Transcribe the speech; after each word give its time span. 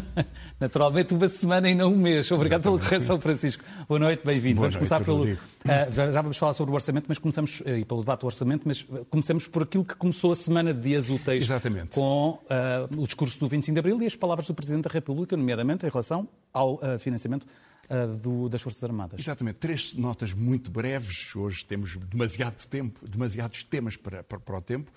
Naturalmente, 0.60 1.14
uma 1.14 1.28
semana 1.28 1.68
e 1.68 1.74
não 1.74 1.92
um 1.92 1.96
mês. 1.96 2.30
Obrigado 2.30 2.60
Exatamente. 2.60 2.80
pela 2.80 2.90
correção, 2.90 3.20
Francisco. 3.20 3.64
Boa 3.88 3.98
noite, 3.98 4.24
bem-vindo. 4.24 4.60
Vamos 4.60 4.74
noite, 4.74 4.88
começar 4.88 5.04
pelo. 5.04 5.24
Uh, 5.24 5.92
já, 5.92 6.10
já, 6.10 6.22
vamos 6.22 6.36
falar 6.36 6.52
sobre 6.54 6.72
o 6.72 6.74
orçamento, 6.74 7.06
mas 7.08 7.18
começamos, 7.18 7.60
uh, 7.60 7.68
e 7.70 7.84
pelo 7.84 8.00
debate 8.00 8.20
do 8.20 8.26
orçamento, 8.26 8.62
mas 8.64 8.86
começamos 9.10 9.46
por 9.46 9.62
aquilo 9.62 9.84
que 9.84 9.94
começou 9.94 10.32
a 10.32 10.34
semana 10.34 10.72
de 10.72 10.80
dias 10.80 11.10
úteis. 11.10 11.44
Exatamente. 11.44 11.90
Com 11.90 12.30
uh, 12.30 13.00
o 13.00 13.06
discurso 13.06 13.38
do 13.38 13.48
25 13.48 13.74
de 13.74 13.78
Abril 13.78 14.02
e 14.02 14.06
as 14.06 14.16
palavras 14.16 14.46
do 14.46 14.54
Presidente 14.54 14.84
da 14.84 14.90
República, 14.90 15.36
nomeadamente 15.36 15.86
em 15.86 15.88
relação 15.88 16.28
ao 16.52 16.78
financiamento 16.98 17.46
uh, 17.92 18.16
do, 18.16 18.48
das 18.48 18.62
Forças 18.62 18.82
Armadas. 18.82 19.20
Exatamente. 19.20 19.56
Três 19.56 19.94
notas 19.94 20.32
muito 20.32 20.70
breves. 20.70 21.34
Hoje 21.36 21.64
temos 21.64 21.96
demasiado 21.96 22.66
tempo, 22.66 23.06
demasiados 23.06 23.62
temas 23.62 23.96
para, 23.96 24.22
para, 24.22 24.40
para 24.40 24.58
o 24.58 24.62
tempo. 24.62 24.90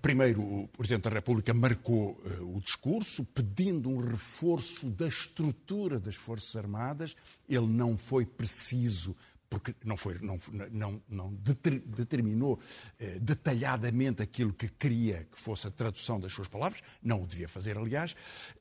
Primeiro, 0.00 0.42
o 0.42 0.68
Presidente 0.68 1.04
da 1.04 1.10
República 1.10 1.52
marcou 1.52 2.20
uh, 2.40 2.56
o 2.56 2.60
discurso 2.60 3.24
pedindo 3.24 3.90
um 3.90 3.98
reforço 3.98 4.88
da 4.88 5.08
estrutura 5.08 5.98
das 5.98 6.14
Forças 6.14 6.54
Armadas. 6.56 7.16
Ele 7.48 7.66
não 7.66 7.96
foi 7.96 8.24
preciso 8.24 9.16
porque 9.48 9.74
não, 9.84 9.96
foi, 9.96 10.18
não, 10.20 10.38
não, 10.70 11.02
não 11.08 11.32
determinou 11.34 12.58
eh, 12.98 13.18
detalhadamente 13.20 14.22
aquilo 14.22 14.52
que 14.52 14.68
queria 14.68 15.26
que 15.30 15.38
fosse 15.38 15.66
a 15.68 15.70
tradução 15.70 16.18
das 16.20 16.32
suas 16.32 16.48
palavras, 16.48 16.82
não 17.02 17.22
o 17.22 17.26
devia 17.26 17.48
fazer, 17.48 17.78
aliás, 17.78 18.14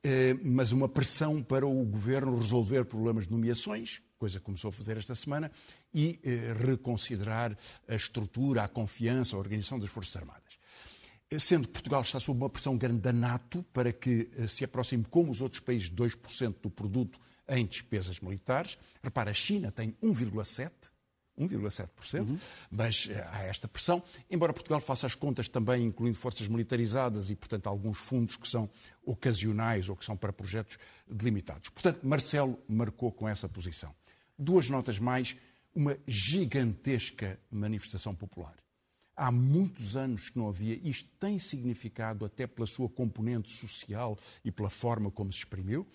eh, 0.03 0.35
mas 0.43 0.71
uma 0.71 0.87
pressão 0.87 1.41
para 1.41 1.65
o 1.65 1.85
governo 1.85 2.37
resolver 2.37 2.85
problemas 2.85 3.25
de 3.25 3.31
nomeações, 3.31 4.01
coisa 4.17 4.39
que 4.39 4.45
começou 4.45 4.69
a 4.69 4.71
fazer 4.71 4.97
esta 4.97 5.15
semana, 5.15 5.51
e 5.93 6.19
eh, 6.23 6.53
reconsiderar 6.53 7.57
a 7.87 7.95
estrutura, 7.95 8.63
a 8.63 8.67
confiança, 8.67 9.35
a 9.35 9.39
organização 9.39 9.79
das 9.79 9.89
Forças 9.89 10.15
Armadas. 10.15 10.57
Eh, 11.29 11.39
sendo 11.39 11.67
que 11.67 11.73
Portugal 11.73 12.01
está 12.01 12.19
sob 12.19 12.39
uma 12.39 12.49
pressão 12.49 12.77
grande 12.77 12.99
da 12.99 13.13
NATO 13.13 13.63
para 13.73 13.91
que 13.91 14.29
eh, 14.37 14.47
se 14.47 14.63
aproxime, 14.63 15.03
como 15.05 15.31
os 15.31 15.41
outros 15.41 15.61
países, 15.61 15.89
de 15.89 15.95
2% 15.95 16.55
do 16.61 16.69
produto 16.69 17.19
em 17.47 17.65
despesas 17.65 18.19
militares. 18.19 18.77
Repara, 19.03 19.31
a 19.31 19.33
China 19.33 19.71
tem 19.71 19.91
1,7%. 20.03 20.91
1,7%, 21.39 22.29
uhum. 22.29 22.39
mas 22.71 23.09
eh, 23.11 23.27
há 23.29 23.43
esta 23.43 23.67
pressão, 23.67 24.01
embora 24.31 24.53
Portugal 24.53 24.79
faça 24.79 25.05
as 25.05 25.15
contas 25.15 25.49
também 25.49 25.83
incluindo 25.83 26.17
forças 26.17 26.47
militarizadas 26.47 27.29
e, 27.29 27.35
portanto, 27.35 27.67
alguns 27.67 27.97
fundos 27.97 28.37
que 28.37 28.47
são 28.47 28.69
ocasionais 29.03 29.89
ou 29.89 29.97
que 29.97 30.05
são 30.05 30.15
para 30.15 30.31
projetos 30.31 30.77
delimitados. 31.05 31.69
Portanto, 31.69 32.07
Marcelo 32.07 32.57
marcou 32.67 33.11
com 33.11 33.27
essa 33.27 33.49
posição. 33.49 33.93
Duas 34.39 34.69
notas 34.69 34.97
mais, 34.97 35.35
uma 35.73 35.97
gigantesca 36.07 37.37
manifestação 37.51 38.15
popular. 38.15 38.55
Há 39.15 39.31
muitos 39.31 39.95
anos 39.95 40.29
que 40.29 40.37
não 40.37 40.49
havia, 40.49 40.79
isto 40.83 41.09
tem 41.19 41.39
significado 41.39 42.25
até 42.25 42.45
pela 42.47 42.67
sua 42.67 42.89
componente 42.89 43.49
social 43.51 44.17
e 44.43 44.51
pela 44.51 44.69
forma 44.69 45.09
como 45.09 45.31
se 45.31 45.39
exprimiu. 45.39 45.87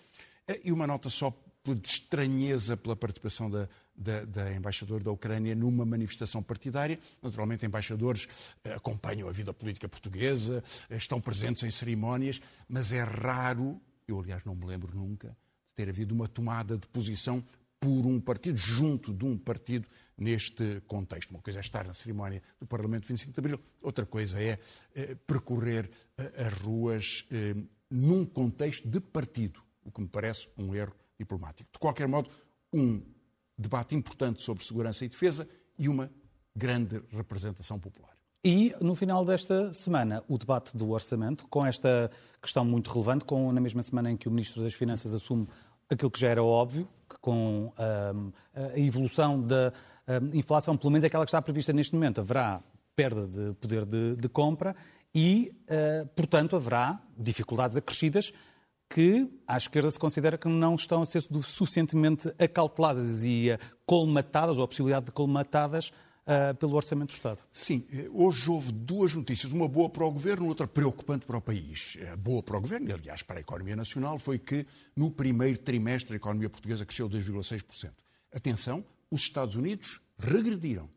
Eh, 0.51 0.61
e 0.65 0.71
uma 0.71 0.85
nota 0.85 1.09
só 1.09 1.33
de 1.63 1.87
estranheza 1.87 2.75
pela 2.75 2.95
participação 2.95 3.49
da, 3.49 3.69
da, 3.95 4.25
da, 4.25 4.53
embaixadora 4.53 5.03
da 5.03 5.11
Ucrânia 5.11 5.53
numa 5.53 5.85
manifestação 5.85 6.41
partidária. 6.41 6.99
Naturalmente, 7.21 7.65
embaixadores 7.65 8.27
eh, 8.63 8.73
acompanham 8.73 9.29
a 9.29 9.31
vida 9.31 9.53
política 9.53 9.87
portuguesa, 9.87 10.63
eh, 10.89 10.97
estão 10.97 11.21
presentes 11.21 11.63
em 11.63 11.71
cerimónias, 11.71 12.41
mas 12.67 12.91
é 12.91 13.03
raro, 13.03 13.79
eu 14.07 14.19
aliás 14.19 14.43
não 14.43 14.55
me 14.55 14.65
lembro 14.65 14.95
nunca, 14.95 15.29
de 15.29 15.73
ter 15.75 15.87
havido 15.87 16.15
uma 16.15 16.27
tomada 16.27 16.77
de 16.77 16.87
posição 16.87 17.43
por 17.79 18.05
um 18.05 18.19
partido, 18.19 18.57
junto 18.57 19.13
de 19.13 19.25
um 19.25 19.37
partido, 19.37 19.87
neste 20.17 20.81
contexto. 20.87 21.31
Uma 21.31 21.41
coisa 21.41 21.59
é 21.59 21.61
estar 21.61 21.85
na 21.85 21.93
cerimónia 21.93 22.43
do 22.59 22.67
Parlamento 22.67 23.07
25 23.07 23.33
de 23.33 23.39
Abril, 23.39 23.59
outra 23.81 24.05
coisa 24.05 24.39
é 24.39 24.59
percorrer 25.25 25.89
as 26.37 26.53
ruas 26.53 27.25
num 27.89 28.23
contexto 28.23 28.87
de 28.87 28.99
partido 28.99 29.63
o 29.83 29.91
que 29.91 30.01
me 30.01 30.07
parece 30.07 30.49
um 30.57 30.73
erro 30.73 30.93
diplomático. 31.19 31.69
De 31.71 31.79
qualquer 31.79 32.07
modo, 32.07 32.29
um 32.73 33.01
debate 33.57 33.95
importante 33.95 34.41
sobre 34.41 34.63
segurança 34.63 35.05
e 35.05 35.09
defesa 35.09 35.47
e 35.77 35.87
uma 35.87 36.11
grande 36.55 37.01
representação 37.11 37.79
popular. 37.79 38.11
E, 38.43 38.75
no 38.81 38.95
final 38.95 39.23
desta 39.23 39.71
semana, 39.71 40.23
o 40.27 40.35
debate 40.37 40.75
do 40.75 40.89
orçamento, 40.89 41.45
com 41.47 41.63
esta 41.63 42.09
questão 42.41 42.65
muito 42.65 42.89
relevante, 42.91 43.23
com, 43.23 43.51
na 43.51 43.61
mesma 43.61 43.83
semana 43.83 44.11
em 44.11 44.17
que 44.17 44.27
o 44.27 44.31
Ministro 44.31 44.63
das 44.63 44.73
Finanças 44.73 45.13
assume 45.13 45.47
aquilo 45.87 46.09
que 46.09 46.19
já 46.19 46.29
era 46.29 46.43
óbvio, 46.43 46.87
com 47.19 47.71
um, 47.77 48.31
a 48.55 48.79
evolução 48.79 49.39
da 49.39 49.71
um, 50.07 50.35
inflação, 50.35 50.75
pelo 50.75 50.89
menos 50.89 51.03
aquela 51.03 51.23
que 51.23 51.29
está 51.29 51.41
prevista 51.41 51.71
neste 51.71 51.93
momento, 51.93 52.21
haverá 52.21 52.63
perda 52.95 53.27
de 53.27 53.53
poder 53.55 53.85
de, 53.85 54.15
de 54.15 54.27
compra 54.27 54.75
e, 55.13 55.53
uh, 55.63 56.07
portanto, 56.15 56.55
haverá 56.55 56.99
dificuldades 57.15 57.77
acrescidas 57.77 58.33
que 58.93 59.31
à 59.47 59.55
esquerda 59.55 59.89
se 59.89 59.97
considera 59.97 60.37
que 60.37 60.49
não 60.49 60.75
estão 60.75 61.01
a 61.01 61.05
ser 61.05 61.21
suficientemente 61.21 62.27
acauteladas 62.37 63.23
e 63.23 63.57
colmatadas, 63.85 64.57
ou 64.57 64.65
a 64.65 64.67
possibilidade 64.67 65.05
de 65.05 65.11
colmatadas, 65.13 65.93
uh, 66.27 66.53
pelo 66.55 66.75
Orçamento 66.75 67.11
do 67.11 67.15
Estado. 67.15 67.41
Sim, 67.49 67.85
eh, 67.89 68.09
hoje 68.11 68.51
houve 68.51 68.73
duas 68.73 69.15
notícias, 69.15 69.53
uma 69.53 69.67
boa 69.67 69.89
para 69.89 70.03
o 70.03 70.11
Governo, 70.11 70.45
outra 70.45 70.67
preocupante 70.67 71.25
para 71.25 71.37
o 71.37 71.41
país. 71.41 71.97
A 72.11 72.17
boa 72.17 72.43
para 72.43 72.57
o 72.57 72.61
Governo, 72.61 72.89
e 72.89 72.93
aliás 72.93 73.23
para 73.23 73.37
a 73.37 73.39
economia 73.39 73.77
nacional, 73.77 74.19
foi 74.19 74.37
que 74.37 74.65
no 74.93 75.09
primeiro 75.09 75.57
trimestre 75.59 76.13
a 76.13 76.17
economia 76.17 76.49
portuguesa 76.49 76.85
cresceu 76.85 77.09
2,6%. 77.09 77.91
Atenção, 78.33 78.83
os 79.09 79.21
Estados 79.21 79.55
Unidos 79.55 80.01
regrediram. 80.17 80.89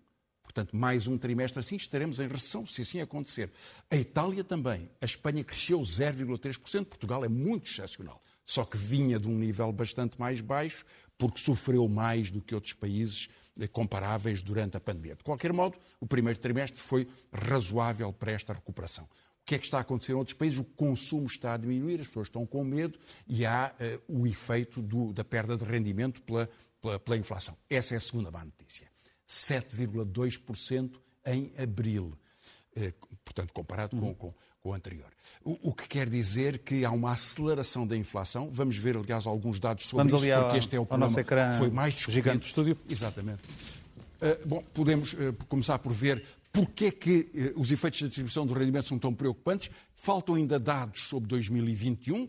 Portanto, 0.54 0.76
mais 0.76 1.08
um 1.08 1.18
trimestre 1.18 1.58
assim, 1.58 1.74
estaremos 1.74 2.20
em 2.20 2.28
recessão, 2.28 2.64
se 2.64 2.82
assim 2.82 3.00
acontecer. 3.00 3.50
A 3.90 3.96
Itália 3.96 4.44
também. 4.44 4.88
A 5.00 5.04
Espanha 5.04 5.42
cresceu 5.42 5.80
0,3%. 5.80 6.84
Portugal 6.84 7.24
é 7.24 7.28
muito 7.28 7.68
excepcional. 7.68 8.22
Só 8.46 8.64
que 8.64 8.76
vinha 8.76 9.18
de 9.18 9.26
um 9.26 9.36
nível 9.36 9.72
bastante 9.72 10.16
mais 10.16 10.40
baixo, 10.40 10.84
porque 11.18 11.40
sofreu 11.40 11.88
mais 11.88 12.30
do 12.30 12.40
que 12.40 12.54
outros 12.54 12.72
países 12.72 13.28
eh, 13.58 13.66
comparáveis 13.66 14.42
durante 14.42 14.76
a 14.76 14.80
pandemia. 14.80 15.16
De 15.16 15.24
qualquer 15.24 15.52
modo, 15.52 15.76
o 15.98 16.06
primeiro 16.06 16.38
trimestre 16.38 16.80
foi 16.80 17.08
razoável 17.32 18.12
para 18.12 18.30
esta 18.30 18.52
recuperação. 18.52 19.04
O 19.04 19.44
que 19.44 19.56
é 19.56 19.58
que 19.58 19.64
está 19.64 19.78
a 19.78 19.80
acontecer 19.80 20.12
em 20.12 20.14
outros 20.14 20.36
países? 20.36 20.60
O 20.60 20.64
consumo 20.64 21.26
está 21.26 21.54
a 21.54 21.56
diminuir, 21.56 22.00
as 22.00 22.06
pessoas 22.06 22.28
estão 22.28 22.46
com 22.46 22.62
medo 22.62 22.96
e 23.26 23.44
há 23.44 23.74
uh, 24.08 24.20
o 24.20 24.24
efeito 24.24 24.80
do, 24.80 25.12
da 25.12 25.24
perda 25.24 25.56
de 25.56 25.64
rendimento 25.64 26.22
pela, 26.22 26.48
pela, 26.80 27.00
pela 27.00 27.16
inflação. 27.16 27.58
Essa 27.68 27.94
é 27.94 27.96
a 27.96 28.00
segunda 28.00 28.30
má 28.30 28.44
notícia. 28.44 28.93
7,2% 29.28 31.00
em 31.26 31.52
abril. 31.58 32.12
Eh, 32.76 32.92
portanto, 33.24 33.52
comparado 33.52 33.96
com, 33.96 34.14
com, 34.14 34.34
com, 34.60 34.68
o 34.68 34.72
anterior. 34.72 35.10
O, 35.44 35.70
o, 35.70 35.74
que 35.74 35.86
quer 35.86 36.08
dizer 36.08 36.58
que 36.58 36.84
há 36.84 36.90
uma 36.90 37.12
aceleração 37.12 37.86
da 37.86 37.96
inflação. 37.96 38.48
Vamos 38.50 38.76
ver, 38.76 38.96
aliás, 38.96 39.26
alguns 39.26 39.60
dados 39.60 39.84
sobre 39.84 40.08
Vamos 40.08 40.26
isso, 40.26 40.40
porque 40.40 40.56
este 40.56 40.76
é 40.76 40.80
o 40.80 40.86
problema 40.86 41.22
que 41.22 41.58
foi 41.58 41.70
mais 41.70 41.94
discutido. 41.94 42.24
Gigante 42.24 42.38
do 42.38 42.46
estúdio. 42.46 42.76
Exatamente. 42.90 43.42
Uh, 43.44 44.48
bom, 44.48 44.64
podemos 44.72 45.12
uh, 45.12 45.32
começar 45.48 45.78
por 45.78 45.92
ver 45.92 46.24
porque 46.50 46.86
é 46.86 46.90
que 46.90 47.52
uh, 47.54 47.60
os 47.60 47.70
efeitos 47.70 48.00
da 48.00 48.08
distribuição 48.08 48.46
do 48.46 48.54
rendimento 48.54 48.86
são 48.86 48.98
tão 48.98 49.14
preocupantes. 49.14 49.70
Faltam 49.94 50.34
ainda 50.34 50.58
dados 50.58 51.02
sobre 51.02 51.28
2021, 51.28 52.28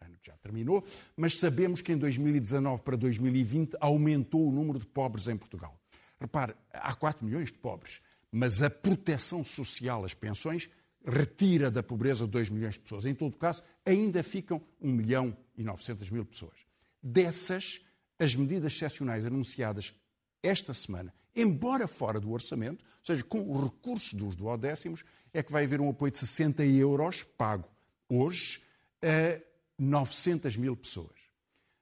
ano 0.00 0.18
que 0.20 0.26
já 0.26 0.36
terminou, 0.38 0.82
mas 1.16 1.38
sabemos 1.38 1.80
que 1.80 1.92
em 1.92 1.96
2019 1.96 2.82
para 2.82 2.96
2020 2.96 3.76
aumentou 3.80 4.48
o 4.48 4.50
número 4.50 4.78
de 4.78 4.86
pobres 4.86 5.28
em 5.28 5.36
Portugal. 5.36 5.78
Repare, 6.24 6.54
há 6.72 6.94
4 6.94 7.22
milhões 7.22 7.52
de 7.52 7.58
pobres, 7.58 8.00
mas 8.32 8.62
a 8.62 8.70
proteção 8.70 9.44
social, 9.44 10.06
as 10.06 10.14
pensões, 10.14 10.70
retira 11.06 11.70
da 11.70 11.82
pobreza 11.82 12.26
2 12.26 12.48
milhões 12.48 12.74
de 12.74 12.80
pessoas. 12.80 13.04
Em 13.04 13.14
todo 13.14 13.36
caso, 13.36 13.62
ainda 13.84 14.22
ficam 14.22 14.58
1 14.80 14.90
milhão 14.90 15.36
e 15.54 15.62
900 15.62 16.08
mil 16.08 16.24
pessoas. 16.24 16.66
Dessas, 17.02 17.82
as 18.18 18.34
medidas 18.34 18.72
excepcionais 18.72 19.26
anunciadas 19.26 19.94
esta 20.42 20.72
semana, 20.72 21.12
embora 21.36 21.86
fora 21.86 22.18
do 22.18 22.32
orçamento, 22.32 22.82
ou 22.82 23.04
seja, 23.04 23.22
com 23.22 23.50
os 23.50 23.64
recursos 23.64 24.14
dos 24.14 24.34
duodécimos, 24.34 25.04
é 25.30 25.42
que 25.42 25.52
vai 25.52 25.64
haver 25.64 25.78
um 25.78 25.90
apoio 25.90 26.10
de 26.10 26.16
60 26.16 26.64
euros 26.64 27.22
pago 27.22 27.68
hoje 28.08 28.62
a 29.02 29.38
900 29.78 30.56
mil 30.56 30.74
pessoas. 30.74 31.20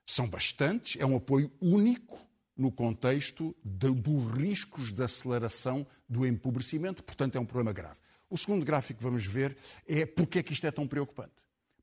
São 0.05 0.28
bastantes, 0.28 1.00
é 1.00 1.06
um 1.06 1.14
apoio 1.14 1.49
único 1.61 2.31
no 2.56 2.70
contexto 2.70 3.54
de, 3.64 3.90
dos 3.90 4.31
riscos 4.32 4.93
de 4.93 5.02
aceleração 5.02 5.87
do 6.08 6.26
empobrecimento, 6.26 7.02
portanto 7.02 7.37
é 7.37 7.40
um 7.40 7.46
problema 7.46 7.72
grave. 7.72 7.99
O 8.28 8.37
segundo 8.37 8.64
gráfico 8.64 8.99
que 8.99 9.04
vamos 9.04 9.26
ver 9.26 9.56
é 9.87 10.06
porque 10.06 10.38
é 10.38 10.43
que 10.43 10.52
isto 10.52 10.66
é 10.66 10.70
tão 10.70 10.87
preocupante. 10.87 11.32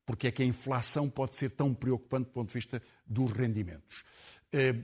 Porque 0.04 0.26
é 0.26 0.30
que 0.32 0.42
a 0.42 0.44
inflação 0.44 1.08
pode 1.08 1.36
ser 1.36 1.50
tão 1.50 1.72
preocupante 1.72 2.24
do 2.24 2.32
ponto 2.32 2.48
de 2.48 2.54
vista 2.54 2.82
dos 3.06 3.30
rendimentos. 3.30 4.04
Eh, 4.52 4.74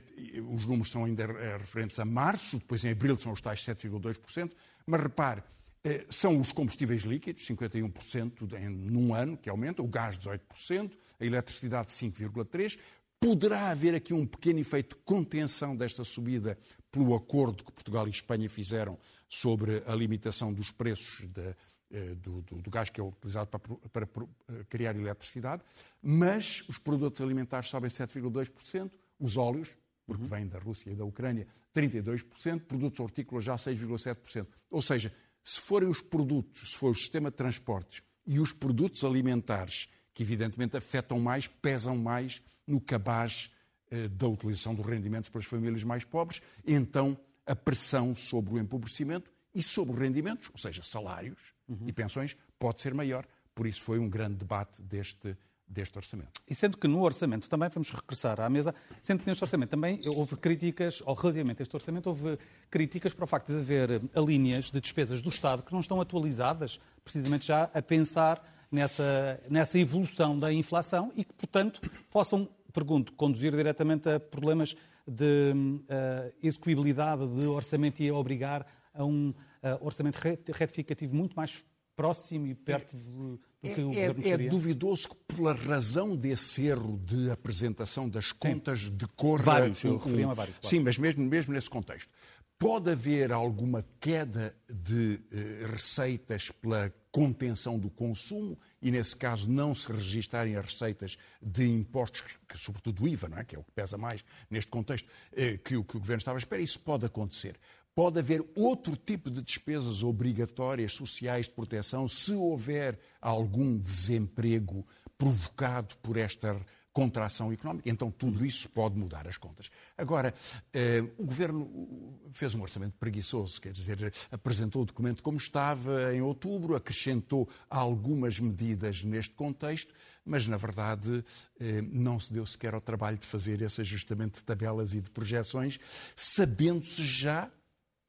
os 0.49 0.65
números 0.65 0.89
são 0.89 1.03
ainda 1.03 1.23
eh, 1.23 1.57
referentes 1.57 1.99
a 1.99 2.05
março, 2.05 2.57
depois 2.57 2.85
em 2.85 2.91
abril 2.91 3.19
são 3.19 3.33
os 3.33 3.41
tais 3.41 3.59
7,2%, 3.65 4.51
mas 4.85 5.01
repare, 5.01 5.43
eh, 5.83 6.05
são 6.09 6.39
os 6.39 6.53
combustíveis 6.53 7.01
líquidos, 7.03 7.45
51% 7.45 8.53
em, 8.57 8.69
num 8.69 9.13
ano 9.13 9.35
que 9.35 9.49
aumenta, 9.49 9.81
o 9.81 9.87
gás 9.87 10.17
18%, 10.17 10.97
a 11.19 11.25
eletricidade 11.25 11.91
5,3%, 11.91 12.79
Poderá 13.19 13.69
haver 13.69 13.95
aqui 13.95 14.13
um 14.13 14.25
pequeno 14.25 14.59
efeito 14.59 14.95
de 14.95 15.01
contenção 15.03 15.75
desta 15.75 16.03
subida 16.03 16.57
pelo 16.91 17.15
acordo 17.15 17.63
que 17.63 17.71
Portugal 17.71 18.07
e 18.07 18.11
Espanha 18.11 18.49
fizeram 18.49 18.97
sobre 19.27 19.83
a 19.85 19.95
limitação 19.95 20.53
dos 20.53 20.71
preços 20.71 21.27
de, 21.27 21.55
eh, 21.89 22.15
do, 22.15 22.41
do, 22.41 22.61
do, 22.61 22.69
gás 22.69 22.89
que 22.89 23.01
é 23.01 23.03
utilizado 23.03 23.47
para, 23.47 24.05
para, 24.05 24.23
eh, 24.49 24.65
criar 24.69 24.95
eletricidade, 24.95 25.63
mas 26.01 26.63
os 26.67 26.77
produtos 26.77 27.19
alimentares 27.21 27.69
sobem 27.69 27.89
7,2%, 27.89 28.91
os 29.19 29.35
óleos, 29.35 29.77
porque 30.05 30.23
uhum. 30.23 30.29
vêm 30.29 30.47
da 30.47 30.59
Rússia 30.59 30.91
e 30.91 30.95
da 30.95 31.03
Ucrânia, 31.03 31.47
32%, 31.75 32.61
produtos 32.61 32.99
hortícolas 32.99 33.43
já 33.43 33.55
6,7%. 33.55 34.47
Ou 34.69 34.81
seja, 34.81 35.13
se 35.43 35.59
forem 35.59 35.89
os 35.89 36.01
produtos, 36.01 36.71
se 36.71 36.77
for 36.77 36.91
o 36.91 36.95
sistema 36.95 37.31
de 37.31 37.37
transportes 37.37 38.01
e 38.25 38.39
os 38.39 38.53
produtos 38.53 39.03
alimentares 39.03 39.87
que 40.13 40.23
evidentemente 40.23 40.75
afetam 40.75 41.19
mais, 41.19 41.47
pesam 41.47 41.95
mais 41.95 42.41
no 42.67 42.81
cabaz 42.81 43.49
eh, 43.89 44.07
da 44.09 44.27
utilização 44.27 44.75
dos 44.75 44.85
rendimentos 44.85 45.29
pelas 45.29 45.45
famílias 45.45 45.83
mais 45.83 46.03
pobres, 46.03 46.41
então 46.65 47.17
a 47.45 47.55
pressão 47.55 48.13
sobre 48.13 48.55
o 48.55 48.59
empobrecimento 48.59 49.31
e 49.55 49.63
sobre 49.63 49.93
os 49.93 49.99
rendimentos, 49.99 50.49
ou 50.51 50.57
seja, 50.57 50.83
salários 50.83 51.53
uhum. 51.67 51.87
e 51.87 51.93
pensões, 51.93 52.35
pode 52.59 52.81
ser 52.81 52.93
maior. 52.93 53.25
Por 53.55 53.65
isso 53.65 53.81
foi 53.81 53.97
um 53.97 54.09
grande 54.09 54.35
debate 54.35 54.83
deste, 54.83 55.35
deste 55.67 55.97
orçamento. 55.97 56.41
E 56.47 56.53
sendo 56.53 56.77
que 56.77 56.87
no 56.87 57.01
orçamento, 57.01 57.49
também 57.49 57.69
vamos 57.69 57.89
regressar 57.89 58.39
à 58.39 58.49
mesa, 58.49 58.75
sendo 59.01 59.23
que 59.23 59.27
neste 59.27 59.43
orçamento 59.43 59.69
também 59.69 60.01
houve 60.05 60.35
críticas, 60.37 61.01
ou 61.05 61.15
relativamente 61.15 61.61
a 61.61 61.63
este 61.63 61.75
orçamento, 61.75 62.07
houve 62.07 62.37
críticas 62.69 63.13
para 63.13 63.23
o 63.23 63.27
facto 63.27 63.47
de 63.47 63.59
haver 63.59 64.01
linhas 64.15 64.69
de 64.69 64.79
despesas 64.79 65.21
do 65.21 65.29
Estado 65.29 65.63
que 65.63 65.73
não 65.73 65.79
estão 65.79 65.99
atualizadas, 65.99 66.79
precisamente 67.03 67.47
já 67.47 67.63
a 67.73 67.81
pensar 67.81 68.43
nessa, 68.71 69.41
nessa 69.49 69.79
evolução 69.79 70.37
da 70.37 70.51
inflação 70.51 71.11
e 71.15 71.23
que, 71.23 71.33
portanto, 71.33 71.81
possam, 72.09 72.47
pergunto, 72.73 73.13
conduzir 73.13 73.55
diretamente 73.55 74.09
a 74.09 74.19
problemas 74.19 74.75
de 75.07 75.53
uh, 75.53 76.33
execuibilidade 76.43 77.27
de 77.27 77.45
orçamento 77.45 78.01
e 78.01 78.09
a 78.09 78.13
obrigar 78.13 78.65
a 78.93 79.05
um 79.05 79.29
uh, 79.29 79.35
orçamento 79.81 80.17
retificativo 80.17 81.15
muito 81.15 81.35
mais 81.35 81.63
próximo 81.95 82.45
e 82.45 82.53
perto 82.53 82.95
do, 82.95 83.39
do 83.61 83.73
que 83.73 83.81
o 83.81 83.91
é, 83.91 84.07
governo 84.07 84.43
é, 84.43 84.45
é 84.45 84.49
duvidoso 84.49 85.09
que, 85.09 85.15
pela 85.35 85.53
razão 85.53 86.15
desse 86.15 86.67
erro 86.67 86.99
de 87.03 87.31
apresentação 87.31 88.07
das 88.07 88.31
contas, 88.31 88.81
Sim. 88.81 88.91
decorra... 88.91 89.43
Vários, 89.43 89.83
eu 89.83 89.93
um, 89.93 90.29
a 90.29 90.33
vários. 90.35 90.57
Claro. 90.59 90.69
Sim, 90.75 90.79
mas 90.81 90.97
mesmo, 90.99 91.23
mesmo 91.25 91.53
nesse 91.53 91.69
contexto. 91.69 92.11
Pode 92.59 92.91
haver 92.91 93.31
alguma 93.31 93.85
queda 93.99 94.55
de 94.67 95.19
eh, 95.31 95.67
receitas 95.71 96.49
pela 96.51 96.91
contenção 97.17 97.79
do 97.79 97.89
consumo 97.89 98.55
e, 98.79 98.91
nesse 98.91 99.15
caso, 99.15 99.49
não 99.49 99.73
se 99.73 99.91
registarem 99.91 100.55
as 100.55 100.65
receitas 100.65 101.17
de 101.41 101.67
impostos, 101.67 102.21
que, 102.47 102.55
sobretudo 102.59 103.03
o 103.03 103.07
IVA, 103.07 103.27
não 103.27 103.39
é? 103.39 103.43
que 103.43 103.55
é 103.55 103.59
o 103.59 103.63
que 103.63 103.71
pesa 103.71 103.97
mais 103.97 104.23
neste 104.51 104.69
contexto, 104.69 105.09
eh, 105.35 105.57
que, 105.57 105.83
que 105.83 105.97
o 105.97 105.99
Governo 105.99 106.19
estava 106.19 106.37
à 106.37 106.39
espera. 106.39 106.61
Isso 106.61 106.79
pode 106.79 107.07
acontecer. 107.07 107.59
Pode 107.95 108.19
haver 108.19 108.45
outro 108.55 108.95
tipo 108.95 109.31
de 109.31 109.41
despesas 109.41 110.03
obrigatórias 110.03 110.93
sociais 110.93 111.47
de 111.47 111.53
proteção 111.53 112.07
se 112.07 112.33
houver 112.33 112.99
algum 113.19 113.75
desemprego 113.75 114.85
provocado 115.17 115.95
por 116.03 116.17
esta 116.17 116.63
contração 116.97 117.53
económica. 117.53 117.87
Então 117.87 118.09
tudo 118.09 118.43
isso 118.43 118.67
pode 118.69 118.97
mudar 118.97 119.27
as 119.27 119.37
contas. 119.37 119.69
Agora, 119.95 120.33
eh, 120.73 121.03
o 121.15 121.25
Governo 121.25 122.19
fez 122.31 122.55
um 122.55 122.61
orçamento 122.63 122.95
preguiçoso, 122.97 123.61
quer 123.61 123.71
dizer, 123.71 124.11
apresentou 124.31 124.81
o 124.81 124.85
documento 124.85 125.21
como 125.21 125.37
estava 125.37 126.11
em 126.15 126.21
outubro, 126.21 126.75
acrescentou 126.75 127.47
algumas 127.69 128.39
medidas 128.39 129.03
neste 129.03 129.35
contexto, 129.35 129.93
mas 130.25 130.47
na 130.47 130.57
verdade 130.57 131.23
eh, 131.59 131.83
não 131.83 132.19
se 132.19 132.33
deu 132.33 132.47
sequer 132.47 132.73
ao 132.73 132.81
trabalho 132.81 133.19
de 133.19 133.27
fazer 133.27 133.61
esse 133.61 133.79
ajustamento 133.81 134.39
de 134.39 134.43
tabelas 134.43 134.95
e 134.95 134.99
de 134.99 135.11
projeções, 135.11 135.79
sabendo-se 136.15 137.05
já 137.05 137.47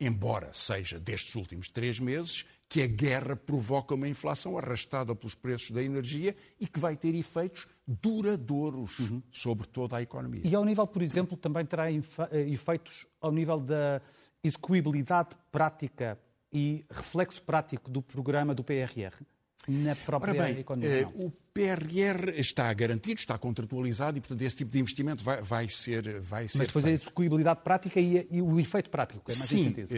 embora 0.01 0.51
seja 0.55 0.99
destes 0.99 1.35
últimos 1.35 1.69
três 1.69 1.99
meses, 1.99 2.47
que 2.69 2.83
a 2.83 2.87
guerra 2.87 3.35
provoca 3.35 3.95
uma 3.95 4.07
inflação 4.07 4.59
arrastada 4.59 5.15
pelos 5.15 5.35
preços 5.35 5.71
da 5.71 5.83
energia 5.83 6.37
e 6.61 6.67
que 6.67 6.79
vai 6.79 6.97
ter 6.97 7.15
efeitos 7.15 7.67
duradouros 7.87 8.99
uhum. 8.99 9.23
sobre 9.33 9.67
toda 9.67 9.97
a 9.97 10.03
economia. 10.03 10.43
E 10.45 10.55
ao 10.55 10.65
nível, 10.65 10.87
por 10.87 11.01
exemplo, 11.01 11.37
também 11.37 11.65
terá 11.65 11.91
eh, 11.91 12.01
efeitos 12.47 13.07
ao 13.21 13.33
nível 13.33 13.59
da 13.59 14.03
execuibilidade 14.45 15.31
prática 15.51 16.19
e 16.53 16.85
reflexo 16.91 17.43
prático 17.43 17.91
do 17.91 18.03
programa 18.03 18.55
do 18.55 18.63
PRR? 18.63 19.25
na 19.67 19.95
própria 19.97 20.33
Ora 20.33 20.45
bem, 20.45 20.61
economia. 20.61 21.01
Eh, 21.01 21.07
o 21.15 21.31
PRR 21.53 22.39
está 22.39 22.73
garantido, 22.73 23.19
está 23.19 23.37
contratualizado 23.37 24.17
e, 24.17 24.21
portanto, 24.21 24.41
esse 24.43 24.57
tipo 24.57 24.71
de 24.71 24.79
investimento 24.79 25.23
vai, 25.23 25.43
vai 25.43 25.69
ser, 25.69 26.21
vai 26.21 26.49
ser. 26.49 26.59
Mas 26.59 26.69
depois 26.69 26.85
feito. 26.85 26.99
a 26.99 27.03
execuibilidade 27.03 27.61
prática 27.63 28.01
e, 28.01 28.27
e, 28.31 28.41
o 28.41 28.59
efeito 28.59 28.89
prático, 28.89 29.31
é 29.31 29.35
mais 29.35 29.49
Sim, 29.49 29.65
sentido. 29.65 29.89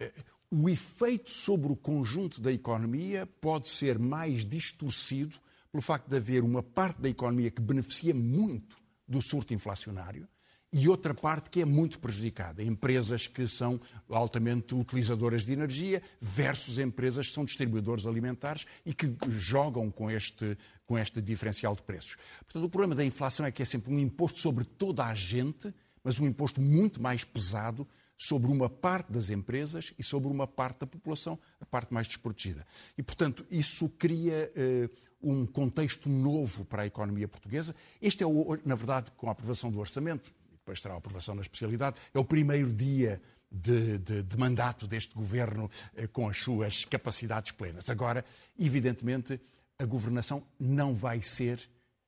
Eh, 0.00 0.10
o 0.56 0.68
efeito 0.68 1.30
sobre 1.30 1.72
o 1.72 1.74
conjunto 1.74 2.40
da 2.40 2.52
economia 2.52 3.26
pode 3.40 3.68
ser 3.68 3.98
mais 3.98 4.44
distorcido 4.44 5.36
pelo 5.72 5.82
facto 5.82 6.08
de 6.08 6.16
haver 6.16 6.44
uma 6.44 6.62
parte 6.62 7.00
da 7.00 7.08
economia 7.08 7.50
que 7.50 7.60
beneficia 7.60 8.14
muito 8.14 8.76
do 9.06 9.20
surto 9.20 9.52
inflacionário 9.52 10.28
e 10.72 10.88
outra 10.88 11.12
parte 11.12 11.50
que 11.50 11.60
é 11.60 11.64
muito 11.64 11.98
prejudicada. 11.98 12.62
Empresas 12.62 13.26
que 13.26 13.48
são 13.48 13.80
altamente 14.08 14.76
utilizadoras 14.76 15.44
de 15.44 15.52
energia 15.52 16.00
versus 16.20 16.78
empresas 16.78 17.26
que 17.26 17.34
são 17.34 17.44
distribuidores 17.44 18.06
alimentares 18.06 18.64
e 18.86 18.94
que 18.94 19.12
jogam 19.30 19.90
com 19.90 20.08
este, 20.08 20.56
com 20.86 20.96
este 20.96 21.20
diferencial 21.20 21.74
de 21.74 21.82
preços. 21.82 22.16
Portanto, 22.44 22.64
o 22.64 22.70
problema 22.70 22.94
da 22.94 23.04
inflação 23.04 23.44
é 23.44 23.50
que 23.50 23.62
é 23.62 23.64
sempre 23.64 23.92
um 23.92 23.98
imposto 23.98 24.38
sobre 24.38 24.64
toda 24.64 25.04
a 25.04 25.14
gente, 25.14 25.74
mas 26.04 26.20
um 26.20 26.26
imposto 26.26 26.60
muito 26.60 27.02
mais 27.02 27.24
pesado 27.24 27.88
sobre 28.16 28.50
uma 28.50 28.68
parte 28.68 29.12
das 29.12 29.30
empresas 29.30 29.92
e 29.98 30.02
sobre 30.02 30.30
uma 30.30 30.46
parte 30.46 30.80
da 30.80 30.86
população, 30.86 31.38
a 31.60 31.66
parte 31.66 31.92
mais 31.92 32.06
desprotegida. 32.06 32.66
E, 32.96 33.02
portanto, 33.02 33.44
isso 33.50 33.88
cria 33.88 34.52
uh, 34.56 34.90
um 35.20 35.46
contexto 35.46 36.08
novo 36.08 36.64
para 36.64 36.82
a 36.82 36.86
economia 36.86 37.26
portuguesa. 37.26 37.74
Este 38.00 38.22
é, 38.22 38.26
o, 38.26 38.58
na 38.64 38.74
verdade, 38.74 39.10
com 39.12 39.28
a 39.28 39.32
aprovação 39.32 39.70
do 39.70 39.78
orçamento, 39.78 40.32
depois 40.52 40.80
terá 40.80 40.94
a 40.94 40.98
aprovação 40.98 41.34
na 41.34 41.42
especialidade, 41.42 41.96
é 42.12 42.18
o 42.18 42.24
primeiro 42.24 42.72
dia 42.72 43.20
de, 43.50 43.98
de, 43.98 44.22
de, 44.22 44.36
mandato 44.36 44.86
deste 44.86 45.14
governo 45.14 45.70
eh, 45.94 46.06
com 46.06 46.28
as 46.28 46.38
suas 46.38 46.84
capacidades 46.84 47.52
plenas. 47.52 47.88
Agora, 47.88 48.24
evidentemente, 48.58 49.40
a 49.78 49.84
governação 49.84 50.42
não 50.58 50.94
vai 50.94 51.22
ser, 51.22 51.60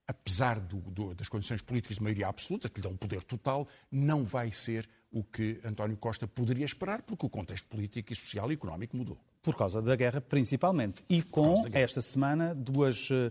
apesar 0.07 0.61
do, 0.61 0.79
do, 0.79 1.15
das 1.15 1.29
condições 1.29 1.63
políticas 1.63 1.97
de 1.97 2.03
maioria 2.03 2.29
absoluta, 2.29 2.69
que 2.69 2.77
lhe 2.77 2.83
dão 2.83 2.93
um 2.93 2.97
poder 2.97 3.23
total, 3.23 3.67
não 3.91 4.25
vai 4.25 4.53
ser 4.53 4.89
o 5.11 5.25
que 5.25 5.61
António 5.65 5.97
Costa 5.97 6.27
poderia 6.27 6.65
esperar, 6.65 7.03
porque 7.03 7.27
o 7.27 7.29
contexto 7.29 7.67
político 7.69 8.13
e 8.13 8.17
social 8.17 8.51
e 8.51 8.55
económico 8.55 8.97
mudou. 8.97 9.19
Por 9.43 9.57
causa 9.57 9.81
da 9.81 9.97
guerra, 9.97 10.21
principalmente. 10.21 11.03
E 11.09 11.23
com, 11.23 11.55
esta 11.73 12.01
semana, 12.01 12.55
duas 12.55 13.09
uh, 13.11 13.31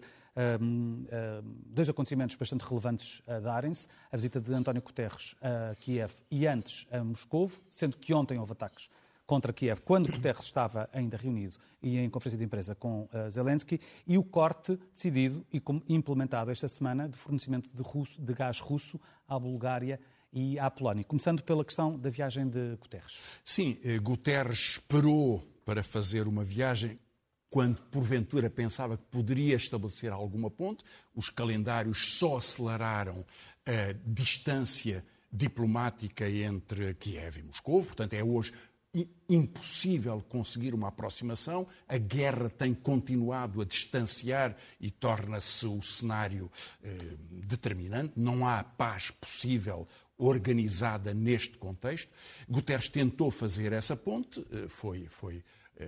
um, 0.61 1.05
dois 1.65 1.89
acontecimentos 1.89 2.35
bastante 2.35 2.61
relevantes 2.61 3.21
a 3.27 3.39
darem-se. 3.39 3.87
A 4.11 4.15
visita 4.15 4.39
de 4.39 4.53
António 4.53 4.81
Guterres 4.81 5.35
a 5.41 5.75
Kiev 5.75 6.13
e 6.29 6.47
antes 6.47 6.87
a 6.91 7.03
Moscou, 7.03 7.51
sendo 7.69 7.97
que 7.97 8.13
ontem 8.13 8.37
houve 8.37 8.51
ataques 8.51 8.89
contra 9.25 9.51
Kiev, 9.51 9.81
quando 9.81 10.11
Guterres 10.11 10.43
estava 10.43 10.89
ainda 10.93 11.17
reunido 11.17 11.55
e 11.81 11.97
em 11.97 12.09
conferência 12.09 12.37
de 12.37 12.45
imprensa 12.45 12.75
com 12.75 13.03
uh, 13.03 13.29
Zelensky, 13.29 13.79
e 14.05 14.17
o 14.17 14.23
corte 14.23 14.77
decidido 14.93 15.45
e 15.51 15.61
implementado 15.93 16.51
esta 16.51 16.67
semana 16.67 17.09
de 17.09 17.17
fornecimento 17.17 17.69
de, 17.73 17.81
russo, 17.81 18.21
de 18.21 18.33
gás 18.33 18.59
russo 18.59 18.99
à 19.27 19.37
Bulgária 19.39 19.99
e 20.31 20.59
à 20.59 20.69
Polónia. 20.69 21.03
Começando 21.03 21.41
pela 21.41 21.63
questão 21.63 21.97
da 21.97 22.09
viagem 22.09 22.47
de 22.47 22.75
Guterres. 22.75 23.19
Sim, 23.43 23.77
eh, 23.83 23.97
Guterres 23.97 24.73
esperou 24.73 25.43
para 25.63 25.81
fazer 25.81 26.27
uma 26.27 26.43
viagem 26.43 26.99
quando 27.49 27.81
porventura 27.83 28.49
pensava 28.49 28.97
que 28.97 29.03
poderia 29.05 29.55
estabelecer 29.55 30.11
alguma 30.11 30.51
ponte, 30.51 30.83
os 31.15 31.29
calendários 31.29 32.17
só 32.17 32.37
aceleraram 32.37 33.25
a 33.65 33.93
distância 34.05 35.05
diplomática 35.31 36.29
entre 36.29 36.93
Kiev 36.95 37.39
e 37.39 37.43
Moscou, 37.43 37.81
portanto 37.81 38.13
é 38.13 38.21
hoje 38.21 38.53
impossível 39.27 40.23
conseguir 40.29 40.73
uma 40.73 40.87
aproximação, 40.87 41.67
a 41.87 41.97
guerra 41.97 42.49
tem 42.49 42.73
continuado 42.73 43.61
a 43.61 43.65
distanciar 43.65 44.55
e 44.79 44.89
torna-se 44.91 45.65
o 45.65 45.81
cenário 45.81 46.49
eh, 46.83 46.97
determinante, 47.29 48.13
não 48.15 48.47
há 48.47 48.63
paz 48.63 49.11
possível 49.11 49.87
organizada 50.17 51.13
neste 51.13 51.57
contexto. 51.57 52.11
Guterres 52.47 52.87
tentou 52.87 53.29
fazer 53.31 53.73
essa 53.73 53.95
ponte, 53.95 54.45
eh, 54.51 54.67
foi, 54.67 55.07
foi 55.09 55.43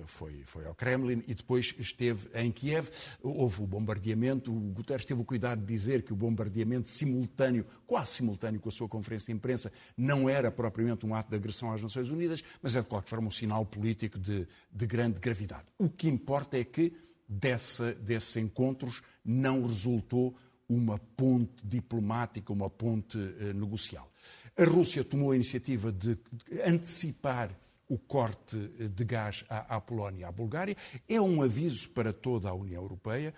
foi, 0.05 0.41
foi 0.45 0.65
ao 0.65 0.75
Kremlin 0.75 1.23
e 1.27 1.33
depois 1.33 1.73
esteve 1.79 2.27
em 2.33 2.51
Kiev. 2.51 2.89
Houve 3.21 3.63
o 3.63 3.67
bombardeamento. 3.67 4.51
O 4.51 4.59
Guterres 4.71 5.05
teve 5.05 5.21
o 5.21 5.25
cuidado 5.25 5.61
de 5.61 5.65
dizer 5.65 6.03
que 6.03 6.13
o 6.13 6.15
bombardeamento 6.15 6.89
simultâneo, 6.89 7.65
quase 7.85 8.11
simultâneo 8.11 8.59
com 8.59 8.69
a 8.69 8.71
sua 8.71 8.87
conferência 8.87 9.27
de 9.27 9.37
imprensa, 9.37 9.71
não 9.95 10.29
era 10.29 10.51
propriamente 10.51 11.05
um 11.05 11.15
ato 11.15 11.29
de 11.29 11.35
agressão 11.35 11.71
às 11.71 11.81
Nações 11.81 12.09
Unidas, 12.09 12.43
mas 12.61 12.75
é 12.75 12.81
de 12.81 12.87
qualquer 12.87 13.09
forma 13.09 13.27
um 13.27 13.31
sinal 13.31 13.65
político 13.65 14.19
de, 14.19 14.47
de 14.71 14.85
grande 14.85 15.19
gravidade. 15.19 15.65
O 15.77 15.89
que 15.89 16.07
importa 16.07 16.57
é 16.57 16.63
que 16.63 16.93
dessa, 17.27 17.93
desses 17.93 18.35
encontros 18.37 19.01
não 19.23 19.63
resultou 19.65 20.35
uma 20.67 20.99
ponte 20.99 21.65
diplomática, 21.65 22.51
uma 22.51 22.69
ponte 22.69 23.17
eh, 23.17 23.53
negocial. 23.53 24.11
A 24.57 24.65
Rússia 24.65 25.03
tomou 25.03 25.31
a 25.31 25.35
iniciativa 25.35 25.91
de 25.91 26.17
antecipar 26.65 27.51
o 27.87 27.97
corte 27.97 28.57
de 28.57 29.05
gás 29.05 29.45
à, 29.49 29.75
à 29.75 29.81
Polónia 29.81 30.21
e 30.21 30.23
à 30.23 30.31
Bulgária. 30.31 30.75
É 31.07 31.19
um 31.21 31.41
aviso 31.41 31.89
para 31.89 32.11
toda 32.11 32.49
a 32.49 32.53
União 32.53 32.81
Europeia. 32.81 33.33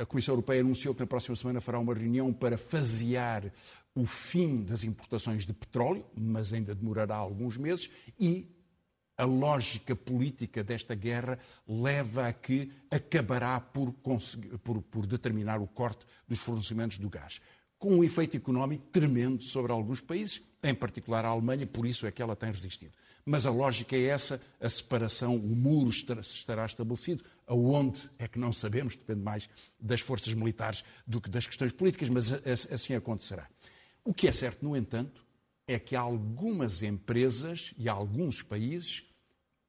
A 0.00 0.06
Comissão 0.06 0.34
Europeia 0.34 0.60
anunciou 0.60 0.94
que 0.94 1.00
na 1.00 1.06
próxima 1.06 1.36
semana 1.36 1.60
fará 1.60 1.78
uma 1.78 1.94
reunião 1.94 2.32
para 2.32 2.56
fasear 2.56 3.52
o 3.94 4.06
fim 4.06 4.62
das 4.62 4.84
importações 4.84 5.44
de 5.44 5.52
petróleo, 5.52 6.04
mas 6.16 6.52
ainda 6.52 6.74
demorará 6.74 7.16
alguns 7.16 7.58
meses, 7.58 7.90
e 8.18 8.46
a 9.16 9.24
lógica 9.24 9.96
política 9.96 10.62
desta 10.62 10.94
guerra 10.94 11.38
leva 11.66 12.28
a 12.28 12.32
que 12.32 12.72
acabará 12.88 13.58
por, 13.58 13.92
por, 13.92 14.80
por, 14.82 15.04
determinar 15.04 15.60
o 15.60 15.66
corte 15.66 16.06
dos 16.28 16.38
fornecimentos 16.38 16.98
do 16.98 17.10
gás, 17.10 17.40
com 17.78 17.96
um 17.96 18.04
efeito 18.04 18.36
económico 18.36 18.84
tremendo 18.90 19.42
sobre 19.42 19.70
alguns 19.70 20.00
países, 20.00 20.42
em 20.62 20.74
particular 20.74 21.24
a 21.24 21.28
Alemanha, 21.28 21.66
por 21.66 21.86
isso 21.86 22.06
é 22.06 22.10
que 22.10 22.20
ela 22.20 22.34
tem 22.34 22.50
resistido. 22.50 22.92
Mas 23.24 23.46
a 23.46 23.50
lógica 23.50 23.94
é 23.94 24.04
essa, 24.04 24.40
a 24.60 24.68
separação, 24.68 25.36
o 25.36 25.54
muro 25.54 25.90
estará, 25.90 26.64
estabelecido. 26.64 27.22
Aonde 27.46 28.08
é 28.18 28.26
que 28.26 28.38
não 28.38 28.52
sabemos, 28.52 28.96
depende 28.96 29.20
mais 29.20 29.48
das 29.78 30.00
forças 30.00 30.34
militares 30.34 30.82
do 31.06 31.20
que 31.20 31.30
das 31.30 31.46
questões 31.46 31.72
políticas, 31.72 32.08
mas 32.08 32.32
assim 32.72 32.94
acontecerá. 32.94 33.46
O 34.02 34.14
que 34.14 34.26
é 34.26 34.32
certo, 34.32 34.64
no 34.64 34.76
entanto, 34.76 35.26
é 35.66 35.78
que 35.78 35.94
algumas 35.94 36.82
empresas 36.82 37.74
e 37.76 37.88
alguns 37.88 38.42
países 38.42 39.04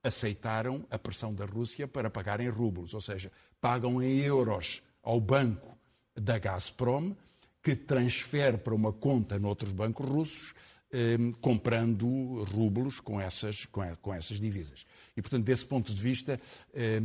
aceitaram 0.01 0.85
a 0.89 0.97
pressão 0.97 1.33
da 1.33 1.45
Rússia 1.45 1.87
para 1.87 2.09
pagar 2.09 2.39
em 2.39 2.47
rublos, 2.47 2.93
ou 2.93 3.01
seja, 3.01 3.29
pagam 3.59 4.01
em 4.01 4.19
euros 4.19 4.81
ao 5.03 5.19
banco 5.19 5.77
da 6.15 6.39
Gazprom, 6.39 7.13
que 7.61 7.75
transfere 7.75 8.57
para 8.57 8.73
uma 8.73 8.93
conta 8.93 9.37
noutros 9.39 9.71
bancos 9.71 10.05
russos, 10.05 10.53
eh, 10.91 11.17
comprando 11.41 12.43
rublos 12.43 12.99
com 12.99 13.19
essas, 13.19 13.65
com, 13.65 13.83
com, 14.01 14.13
essas 14.13 14.39
divisas. 14.39 14.85
E, 15.15 15.21
portanto, 15.21 15.43
desse 15.43 15.65
ponto 15.65 15.93
de 15.93 16.01
vista, 16.01 16.39
eh, 16.73 16.99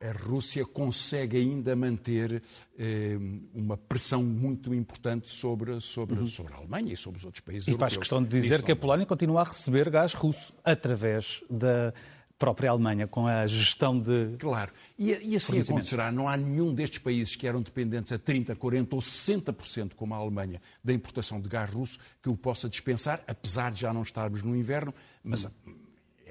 a 0.00 0.12
Rússia 0.12 0.64
consegue 0.66 1.38
ainda 1.38 1.74
manter 1.74 2.42
eh, 2.78 3.16
uma 3.54 3.76
pressão 3.76 4.22
muito 4.22 4.74
importante 4.74 5.30
sobre, 5.30 5.80
sobre, 5.80 6.18
uhum. 6.18 6.26
sobre 6.26 6.52
a 6.52 6.56
Alemanha 6.56 6.92
e 6.92 6.96
sobre 6.96 7.18
os 7.18 7.24
outros 7.24 7.40
países 7.40 7.66
e 7.66 7.70
europeus. 7.70 7.92
E 7.92 7.94
faz 7.94 7.96
questão 7.96 8.22
de 8.22 8.28
dizer 8.28 8.62
que 8.62 8.72
a 8.72 8.76
Polónia 8.76 9.06
continua 9.06 9.40
a 9.40 9.44
receber 9.44 9.88
gás 9.88 10.12
russo 10.12 10.52
através 10.62 11.40
da 11.48 11.94
própria 12.38 12.70
Alemanha, 12.70 13.06
com 13.06 13.26
a 13.26 13.46
gestão 13.46 13.98
de. 13.98 14.36
Claro. 14.38 14.72
E, 14.98 15.12
e 15.12 15.36
assim 15.36 15.60
acontecerá. 15.60 16.12
Não 16.12 16.28
há 16.28 16.36
nenhum 16.36 16.74
destes 16.74 16.98
países 16.98 17.34
que 17.36 17.46
eram 17.46 17.62
dependentes 17.62 18.12
a 18.12 18.18
30%, 18.18 18.56
40% 18.56 18.88
ou 18.92 19.00
60%, 19.00 19.94
como 19.94 20.14
a 20.14 20.18
Alemanha, 20.18 20.60
da 20.82 20.92
importação 20.92 21.40
de 21.40 21.48
gás 21.48 21.70
russo, 21.70 21.98
que 22.22 22.28
o 22.28 22.36
possa 22.36 22.68
dispensar, 22.68 23.22
apesar 23.26 23.72
de 23.72 23.80
já 23.80 23.92
não 23.92 24.02
estarmos 24.02 24.42
no 24.42 24.54
inverno, 24.54 24.94
mas 25.24 25.48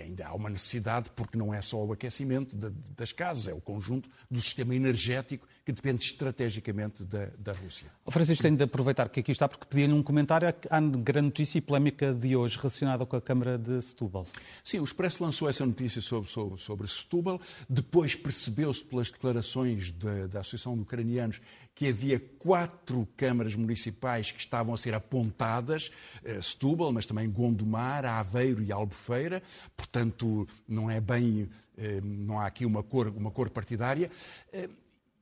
ainda 0.06 0.28
há 0.28 0.34
uma 0.34 0.50
necessidade, 0.50 1.10
porque 1.16 1.38
não 1.38 1.54
é 1.54 1.62
só 1.62 1.84
o 1.84 1.92
aquecimento 1.92 2.56
das 2.96 3.12
casas, 3.12 3.48
é 3.48 3.54
o 3.54 3.60
conjunto 3.60 4.10
do 4.30 4.42
sistema 4.42 4.76
energético 4.76 5.48
que 5.66 5.72
depende 5.72 6.04
estrategicamente 6.04 7.04
da, 7.04 7.28
da 7.38 7.54
Rússia. 7.54 7.88
O 8.06 8.12
Francisco 8.12 8.44
tem 8.44 8.56
de 8.56 8.64
aproveitar 8.64 9.10
que 9.10 9.20
aqui 9.20 9.32
está, 9.32 9.50
porque 9.50 9.66
pedi-lhe 9.66 9.94
um 9.94 10.04
comentário 10.04 10.48
à 10.48 10.80
grande 10.80 11.28
notícia 11.28 11.58
e 11.58 11.62
polémica 11.62 12.14
de 12.14 12.36
hoje 12.36 12.58
relacionada 12.58 13.06
com 13.06 13.16
a 13.16 13.22
Câmara 13.22 13.58
de 13.58 13.82
Setúbal. 13.82 14.26
Sim, 14.64 14.80
o 14.80 14.84
Expresso 14.84 15.24
lançou 15.24 15.50
essa 15.50 15.66
notícia 15.66 16.02
sobre, 16.02 16.30
sobre, 16.30 16.60
sobre 16.60 16.88
Setúbal, 16.88 17.42
depois 17.68 18.16
percebeu-se 18.16 18.84
pelas 18.84 19.12
declarações 19.12 19.92
da, 19.92 20.28
da 20.28 20.40
Associação 20.42 20.76
de 20.76 20.82
Ucranianos 20.82 21.42
que 21.76 21.90
havia 21.90 22.18
quatro 22.40 23.06
câmaras 23.18 23.54
municipais 23.54 24.32
que 24.32 24.40
estavam 24.40 24.74
a 24.74 24.78
ser 24.78 24.94
apontadas, 24.94 25.92
eh, 26.24 26.42
Setúbal, 26.42 26.94
mas 26.94 27.06
também 27.06 27.30
Gondomar, 27.30 28.06
Aveiro 28.06 28.64
e 28.64 28.72
Albufeira, 28.72 29.44
portanto 29.76 30.48
não 30.66 30.90
é 30.90 31.02
bem, 31.02 31.50
eh, 31.78 32.00
não 32.02 32.40
há 32.40 32.46
aqui 32.46 32.66
uma 32.66 32.82
cor, 32.82 33.10
uma 33.10 33.30
cor 33.30 33.50
partidária, 33.50 34.10
eh, 34.54 34.70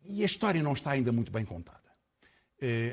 e 0.05 0.21
a 0.21 0.25
história 0.27 0.61
não 0.61 0.73
está 0.73 0.91
ainda 0.91 1.11
muito 1.11 1.31
bem 1.31 1.43
contada. 1.43 1.81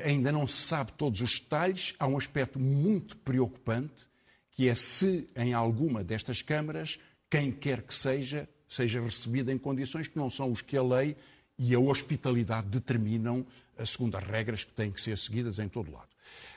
Ainda 0.03 0.33
não 0.33 0.45
se 0.45 0.57
sabe 0.63 0.91
todos 0.93 1.21
os 1.21 1.39
detalhes, 1.39 1.95
há 1.97 2.05
um 2.05 2.17
aspecto 2.17 2.59
muito 2.59 3.15
preocupante, 3.17 4.05
que 4.51 4.67
é 4.67 4.75
se 4.75 5.29
em 5.33 5.53
alguma 5.53 6.03
destas 6.03 6.41
câmaras, 6.41 6.99
quem 7.29 7.53
quer 7.53 7.81
que 7.81 7.93
seja, 7.93 8.49
seja 8.67 8.99
recebida 8.99 9.49
em 9.49 9.57
condições 9.57 10.09
que 10.09 10.17
não 10.17 10.29
são 10.29 10.51
os 10.51 10.61
que 10.61 10.75
a 10.75 10.83
lei 10.83 11.15
e 11.63 11.75
a 11.75 11.79
hospitalidade 11.79 12.67
determinam, 12.69 13.45
segundo 13.85 14.17
as 14.17 14.23
regras 14.23 14.63
que 14.63 14.73
têm 14.73 14.91
que 14.91 14.99
ser 14.99 15.15
seguidas 15.15 15.59
em 15.59 15.69
todo 15.69 15.91
lado. 15.91 16.09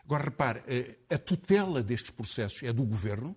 Agora, 0.02 0.24
repare, 0.24 0.62
eh, 0.66 0.96
a 1.10 1.18
tutela 1.18 1.82
destes 1.82 2.10
processos 2.10 2.62
é 2.62 2.72
do 2.72 2.84
Governo, 2.84 3.36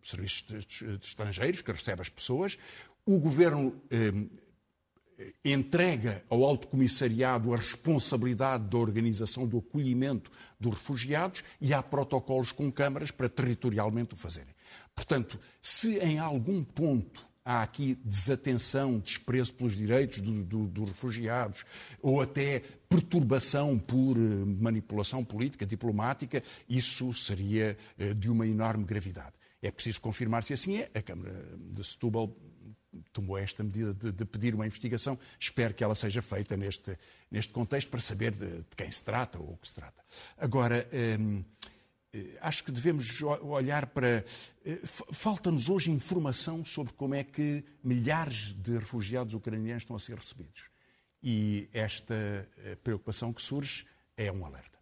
serviços 0.00 0.44
de 0.64 0.94
estrangeiros, 1.02 1.60
que 1.60 1.72
recebe 1.72 2.02
as 2.02 2.08
pessoas. 2.08 2.56
O 3.04 3.18
Governo 3.18 3.82
eh, 3.90 4.12
entrega 5.44 6.24
ao 6.30 6.44
Alto 6.44 6.68
Comissariado 6.68 7.52
a 7.52 7.56
responsabilidade 7.56 8.68
da 8.68 8.78
organização 8.78 9.44
do 9.44 9.58
acolhimento 9.58 10.30
dos 10.60 10.74
refugiados 10.74 11.42
e 11.60 11.74
há 11.74 11.82
protocolos 11.82 12.52
com 12.52 12.70
câmaras 12.70 13.10
para 13.10 13.28
territorialmente 13.28 14.14
o 14.14 14.16
fazerem. 14.16 14.54
Portanto, 14.94 15.36
se 15.60 15.98
em 15.98 16.20
algum 16.20 16.62
ponto 16.62 17.28
há 17.46 17.62
aqui 17.62 17.96
desatenção, 18.04 18.98
desprezo 18.98 19.54
pelos 19.54 19.76
direitos 19.76 20.20
dos 20.20 20.44
do, 20.44 20.66
do 20.66 20.84
refugiados, 20.84 21.64
ou 22.02 22.20
até 22.20 22.60
perturbação 22.88 23.78
por 23.78 24.16
eh, 24.16 24.44
manipulação 24.44 25.24
política, 25.24 25.64
diplomática, 25.64 26.42
isso 26.68 27.12
seria 27.14 27.76
eh, 27.96 28.12
de 28.12 28.28
uma 28.28 28.44
enorme 28.44 28.84
gravidade. 28.84 29.32
É 29.62 29.70
preciso 29.70 30.00
confirmar 30.00 30.42
se 30.42 30.52
assim 30.52 30.78
é. 30.78 30.90
A 30.92 31.00
Câmara 31.00 31.32
de 31.56 31.84
Setúbal 31.84 32.36
tomou 33.12 33.38
esta 33.38 33.62
medida 33.62 33.94
de, 33.94 34.10
de, 34.10 34.24
pedir 34.24 34.54
uma 34.54 34.66
investigação. 34.66 35.18
Espero 35.38 35.72
que 35.72 35.84
ela 35.84 35.94
seja 35.94 36.20
feita 36.20 36.56
neste, 36.56 36.98
neste 37.30 37.52
contexto 37.52 37.88
para 37.88 38.00
saber 38.00 38.34
de, 38.34 38.46
de 38.46 38.76
quem 38.76 38.90
se 38.90 39.04
trata 39.04 39.38
ou 39.38 39.52
o 39.52 39.56
que 39.56 39.68
se 39.68 39.74
trata. 39.74 40.02
Agora. 40.36 40.88
Hum, 40.92 41.42
acho 42.40 42.64
que 42.64 42.70
devemos 42.70 43.22
olhar 43.42 43.86
para. 43.86 44.24
Eh, 44.64 44.80
falta-nos 45.12 45.68
hoje 45.68 45.90
informação 45.90 46.64
sobre 46.64 46.92
como 46.92 47.14
é 47.14 47.24
que 47.24 47.64
milhares 47.82 48.52
de 48.52 48.78
refugiados 48.78 49.34
ucranianos 49.34 49.82
estão 49.82 49.96
a 49.96 49.98
ser 49.98 50.16
recebidos. 50.16 50.70
E 51.22 51.68
esta 51.72 52.14
eh, 52.14 52.76
preocupação 52.82 53.32
que 53.32 53.42
surge 53.42 53.86
é 54.16 54.30
um 54.30 54.44
alerta. 54.44 54.78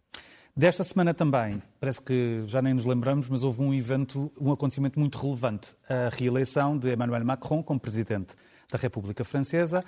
Desta 0.55 0.83
semana 0.83 1.13
também, 1.13 1.61
parece 1.79 2.01
que 2.01 2.43
já 2.47 2.61
nem 2.61 2.73
nos 2.73 2.85
lembramos, 2.85 3.27
mas 3.27 3.43
houve 3.43 3.61
um 3.61 3.73
evento, 3.73 4.31
um 4.39 4.51
acontecimento 4.51 4.99
muito 4.99 5.17
relevante. 5.17 5.75
A 5.89 6.09
reeleição 6.09 6.77
de 6.77 6.93
Emmanuel 6.93 7.25
Macron 7.25 7.61
como 7.61 7.79
presidente 7.79 8.35
da 8.71 8.77
República 8.77 9.25
Francesa, 9.25 9.83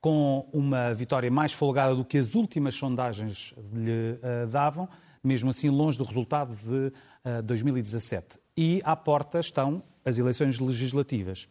com 0.00 0.48
uma 0.52 0.94
vitória 0.94 1.30
mais 1.30 1.52
folgada 1.52 1.94
do 1.94 2.04
que 2.04 2.18
as 2.18 2.34
últimas 2.34 2.74
sondagens 2.74 3.54
lhe 3.72 4.18
davam 4.48 4.88
mesmo 5.22 5.50
assim 5.50 5.68
longe 5.70 5.96
do 5.96 6.04
resultado 6.04 6.54
de 6.54 6.88
uh, 6.88 6.92
eh, 7.24 7.42
2017. 7.42 8.38
E 8.56 8.80
à 8.84 8.96
porta 8.96 9.38
estão 9.38 9.82
as 10.04 10.18
eleições 10.18 10.58
legislativas. 10.58 11.48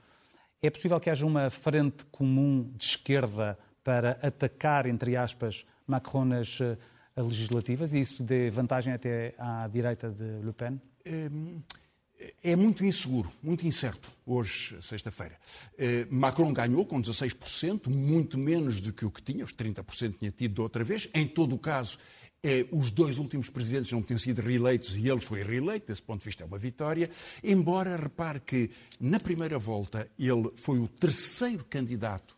É 0.61 0.69
possível 0.69 0.99
que 0.99 1.09
haja 1.09 1.25
uma 1.25 1.49
frente 1.49 2.05
comum 2.05 2.71
de 2.75 2.83
esquerda 2.83 3.57
para 3.83 4.19
atacar, 4.21 4.85
entre 4.85 5.15
aspas, 5.15 5.65
Macron 5.87 6.25
nas 6.25 6.59
uh, 6.59 6.77
legislativas 7.15 7.93
e 7.93 8.01
isso 8.01 8.23
dê 8.23 8.49
vantagem 8.49 8.93
até 8.93 9.33
à 9.37 9.67
direita 9.67 10.09
de 10.09 10.23
Le 10.45 10.53
Pen? 10.53 10.79
É, 11.03 11.29
é 12.43 12.55
muito 12.55 12.85
inseguro, 12.85 13.31
muito 13.41 13.65
incerto, 13.65 14.11
hoje, 14.25 14.77
sexta-feira. 14.81 15.37
Eh, 15.77 16.05
Macron 16.09 16.53
ganhou 16.53 16.85
com 16.85 17.01
16%, 17.01 17.89
muito 17.89 18.37
menos 18.37 18.79
do 18.79 18.93
que 18.93 19.05
o 19.05 19.11
que 19.11 19.21
tinha, 19.21 19.43
os 19.43 19.53
30% 19.53 20.17
tinha 20.19 20.31
tido 20.31 20.55
da 20.55 20.63
outra 20.63 20.83
vez. 20.83 21.09
Em 21.13 21.27
todo 21.27 21.55
o 21.55 21.59
caso, 21.59 21.97
os 22.71 22.89
dois 22.89 23.19
últimos 23.19 23.49
presidentes 23.49 23.91
não 23.91 24.01
tinham 24.01 24.17
sido 24.17 24.41
reeleitos 24.41 24.97
e 24.97 25.07
ele 25.07 25.19
foi 25.19 25.43
reeleito, 25.43 25.87
desse 25.87 26.01
ponto 26.01 26.19
de 26.19 26.25
vista 26.25 26.43
é 26.43 26.45
uma 26.47 26.57
vitória. 26.57 27.09
Embora 27.43 27.95
repare 27.95 28.39
que 28.39 28.71
na 28.99 29.19
primeira 29.19 29.59
volta 29.59 30.09
ele 30.17 30.51
foi 30.55 30.79
o 30.79 30.87
terceiro 30.87 31.63
candidato 31.65 32.35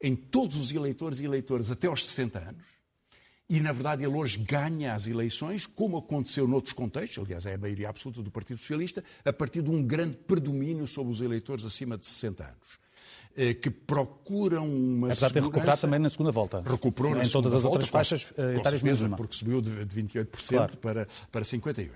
em 0.00 0.14
todos 0.14 0.56
os 0.56 0.72
eleitores 0.72 1.20
e 1.20 1.24
eleitoras 1.24 1.70
até 1.70 1.88
aos 1.88 2.06
60 2.06 2.38
anos. 2.38 2.80
E, 3.48 3.58
na 3.58 3.72
verdade, 3.72 4.04
ele 4.04 4.14
hoje 4.14 4.38
ganha 4.38 4.94
as 4.94 5.08
eleições, 5.08 5.66
como 5.66 5.98
aconteceu 5.98 6.46
noutros 6.46 6.72
contextos, 6.72 7.24
aliás, 7.24 7.46
é 7.46 7.54
a 7.54 7.58
maioria 7.58 7.88
absoluta 7.88 8.22
do 8.22 8.30
Partido 8.30 8.58
Socialista, 8.58 9.02
a 9.24 9.32
partir 9.32 9.60
de 9.60 9.70
um 9.70 9.82
grande 9.82 10.16
predomínio 10.16 10.86
sobre 10.86 11.12
os 11.12 11.20
eleitores 11.20 11.64
acima 11.64 11.98
de 11.98 12.06
60 12.06 12.44
anos. 12.44 12.78
Eh, 13.36 13.54
que 13.54 13.70
procuram 13.70 14.68
uma 14.68 15.06
Apesar 15.06 15.28
de 15.28 15.34
ter 15.34 15.42
recuperado 15.42 15.80
também 15.80 16.00
na 16.00 16.10
segunda 16.10 16.32
volta. 16.32 16.62
Recuperou 16.66 17.14
na 17.14 17.22
em 17.22 17.28
todas 17.28 17.54
as 17.54 17.64
outras 17.64 17.88
faixas 17.88 18.26
eh, 18.36 18.56
etárias 18.56 18.82
mesmo. 18.82 19.16
Porque 19.16 19.36
subiu 19.36 19.60
de 19.60 19.70
28% 19.70 20.48
claro. 20.48 20.76
para, 20.78 21.08
para 21.30 21.42
58%. 21.42 21.90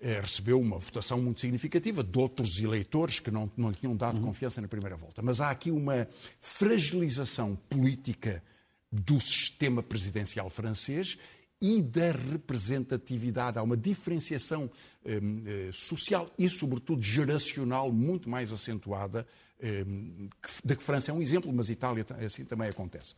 É, 0.00 0.20
recebeu 0.20 0.60
uma 0.60 0.78
votação 0.78 1.20
muito 1.20 1.40
significativa 1.40 2.04
de 2.04 2.18
outros 2.18 2.60
eleitores 2.60 3.18
que 3.18 3.30
não, 3.30 3.50
não 3.56 3.70
lhe 3.70 3.74
tinham 3.74 3.96
dado 3.96 4.18
uhum. 4.18 4.26
confiança 4.26 4.60
na 4.60 4.68
primeira 4.68 4.96
volta. 4.96 5.20
Mas 5.22 5.40
há 5.40 5.50
aqui 5.50 5.70
uma 5.70 6.06
fragilização 6.40 7.58
política 7.68 8.42
do 8.90 9.20
sistema 9.20 9.82
presidencial 9.82 10.48
francês 10.48 11.18
e 11.60 11.82
da 11.82 12.12
representatividade. 12.12 13.58
Há 13.58 13.62
uma 13.62 13.76
diferenciação 13.76 14.70
eh, 15.04 15.18
eh, 15.46 15.70
social 15.72 16.30
e, 16.38 16.48
sobretudo, 16.48 17.02
geracional 17.02 17.90
muito 17.90 18.28
mais 18.28 18.52
acentuada, 18.52 19.20
eh, 19.20 19.45
da 20.64 20.76
que 20.76 20.82
França 20.82 21.10
é 21.10 21.14
um 21.14 21.22
exemplo, 21.22 21.52
mas 21.52 21.70
Itália 21.70 22.04
assim 22.24 22.44
também 22.44 22.68
acontece. 22.68 23.14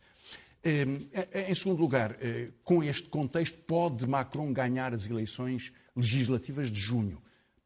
Em 0.63 1.55
segundo 1.55 1.79
lugar, 1.79 2.17
com 2.63 2.83
este 2.83 3.07
contexto, 3.07 3.57
pode 3.59 4.05
Macron 4.05 4.51
ganhar 4.51 4.93
as 4.93 5.07
eleições 5.09 5.71
legislativas 5.95 6.71
de 6.71 6.79
junho? 6.79 7.21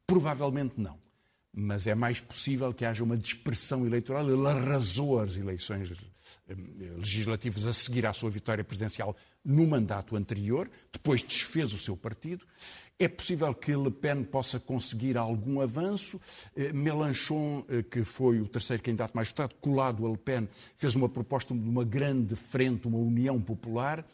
Provavelmente 0.06 0.74
não. 0.76 0.98
Mas 1.52 1.86
é 1.86 1.94
mais 1.94 2.20
possível 2.20 2.74
que 2.74 2.84
haja 2.84 3.02
uma 3.04 3.16
dispersão 3.16 3.86
eleitoral. 3.86 4.28
Ele 4.28 4.46
arrasou 4.46 5.20
as 5.20 5.36
eleições 5.36 5.90
legislativas 6.98 7.66
a 7.66 7.72
seguir 7.72 8.06
à 8.06 8.12
sua 8.12 8.30
vitória 8.30 8.64
presidencial 8.64 9.16
no 9.44 9.66
mandato 9.66 10.16
anterior, 10.16 10.70
depois 10.92 11.22
desfez 11.22 11.72
o 11.72 11.78
seu 11.78 11.96
partido. 11.96 12.46
É 12.98 13.08
possível 13.08 13.52
que 13.52 13.74
Le 13.74 13.90
Pen 13.90 14.22
possa 14.22 14.60
conseguir 14.60 15.16
algum 15.16 15.60
avanço. 15.60 16.20
Eh, 16.54 16.72
Mélenchon, 16.72 17.64
eh, 17.68 17.82
que 17.82 18.04
foi 18.04 18.40
o 18.40 18.46
terceiro 18.46 18.82
candidato 18.82 19.14
mais 19.14 19.28
votado, 19.28 19.54
colado 19.60 20.06
a 20.06 20.10
Le 20.10 20.16
Pen, 20.16 20.48
fez 20.76 20.94
uma 20.94 21.08
proposta 21.08 21.52
de 21.52 21.68
uma 21.68 21.84
grande 21.84 22.36
frente, 22.36 22.86
uma 22.86 22.98
união 22.98 23.40
popular 23.40 24.06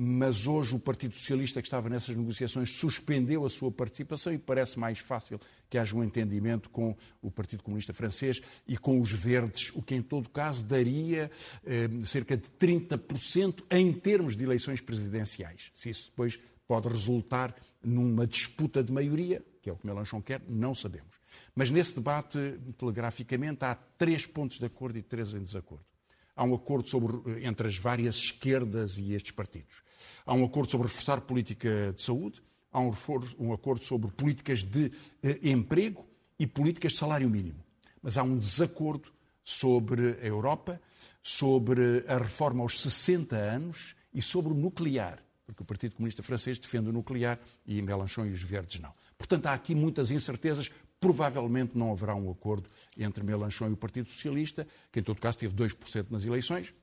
mas 0.00 0.46
hoje 0.46 0.76
o 0.76 0.78
Partido 0.78 1.16
Socialista, 1.16 1.60
que 1.60 1.66
estava 1.66 1.88
nessas 1.88 2.14
negociações, 2.14 2.70
suspendeu 2.70 3.44
a 3.44 3.50
sua 3.50 3.68
participação 3.68 4.32
e 4.32 4.38
parece 4.38 4.78
mais 4.78 5.00
fácil 5.00 5.40
que 5.68 5.76
haja 5.76 5.96
um 5.96 6.04
entendimento 6.04 6.70
com 6.70 6.96
o 7.20 7.32
Partido 7.32 7.64
Comunista 7.64 7.92
Francês 7.92 8.40
e 8.64 8.76
com 8.76 9.00
os 9.00 9.10
Verdes, 9.10 9.72
o 9.74 9.82
que 9.82 9.96
em 9.96 10.02
todo 10.02 10.28
caso 10.28 10.64
daria 10.64 11.28
eh, 11.66 11.88
cerca 12.04 12.36
de 12.36 12.48
30% 12.48 13.64
em 13.72 13.92
termos 13.92 14.36
de 14.36 14.44
eleições 14.44 14.80
presidenciais. 14.80 15.70
Se 15.74 15.90
isso 15.90 16.10
depois 16.10 16.38
pode 16.68 16.86
resultar 16.86 17.52
numa 17.82 18.24
disputa 18.24 18.84
de 18.84 18.92
maioria, 18.92 19.42
que 19.60 19.68
é 19.68 19.72
o 19.72 19.76
que 19.76 19.84
Melanchon 19.84 20.22
quer, 20.22 20.40
não 20.48 20.76
sabemos. 20.76 21.18
Mas 21.56 21.72
nesse 21.72 21.96
debate, 21.96 22.38
telegraficamente, 22.76 23.64
há 23.64 23.74
três 23.74 24.26
pontos 24.26 24.60
de 24.60 24.66
acordo 24.66 24.96
e 24.96 25.02
três 25.02 25.34
em 25.34 25.42
desacordo. 25.42 25.84
Há 26.38 26.44
um 26.44 26.54
acordo 26.54 26.88
sobre, 26.88 27.44
entre 27.44 27.66
as 27.66 27.76
várias 27.76 28.14
esquerdas 28.14 28.96
e 28.96 29.12
estes 29.12 29.32
partidos. 29.32 29.82
Há 30.24 30.32
um 30.34 30.44
acordo 30.44 30.70
sobre 30.70 30.86
reforçar 30.86 31.20
política 31.22 31.92
de 31.92 32.00
saúde, 32.00 32.40
há 32.72 32.78
um, 32.78 32.92
um 33.40 33.52
acordo 33.52 33.82
sobre 33.82 34.08
políticas 34.12 34.62
de 34.62 34.92
eh, 35.20 35.40
emprego 35.42 36.06
e 36.38 36.46
políticas 36.46 36.92
de 36.92 36.98
salário 36.98 37.28
mínimo. 37.28 37.58
Mas 38.00 38.16
há 38.16 38.22
um 38.22 38.38
desacordo 38.38 39.10
sobre 39.42 40.16
a 40.22 40.26
Europa, 40.26 40.80
sobre 41.20 42.04
a 42.06 42.18
reforma 42.18 42.62
aos 42.62 42.82
60 42.82 43.34
anos 43.34 43.96
e 44.14 44.22
sobre 44.22 44.52
o 44.52 44.54
nuclear, 44.54 45.18
porque 45.44 45.64
o 45.64 45.66
Partido 45.66 45.96
Comunista 45.96 46.22
Francês 46.22 46.56
defende 46.56 46.88
o 46.88 46.92
nuclear 46.92 47.40
e 47.66 47.82
Mélenchon 47.82 48.26
e 48.26 48.30
os 48.30 48.44
Verdes 48.44 48.80
não. 48.80 48.94
Portanto, 49.16 49.46
há 49.46 49.54
aqui 49.54 49.74
muitas 49.74 50.12
incertezas 50.12 50.70
provavelmente 51.00 51.76
não 51.76 51.92
haverá 51.92 52.14
um 52.14 52.30
acordo 52.30 52.68
entre 52.98 53.24
Melanchon 53.24 53.68
e 53.68 53.72
o 53.72 53.76
Partido 53.76 54.10
Socialista, 54.10 54.66
que 54.92 55.00
em 55.00 55.02
todo 55.02 55.20
caso 55.20 55.38
teve 55.38 55.54
2% 55.54 56.10
nas 56.10 56.24
eleições 56.24 56.74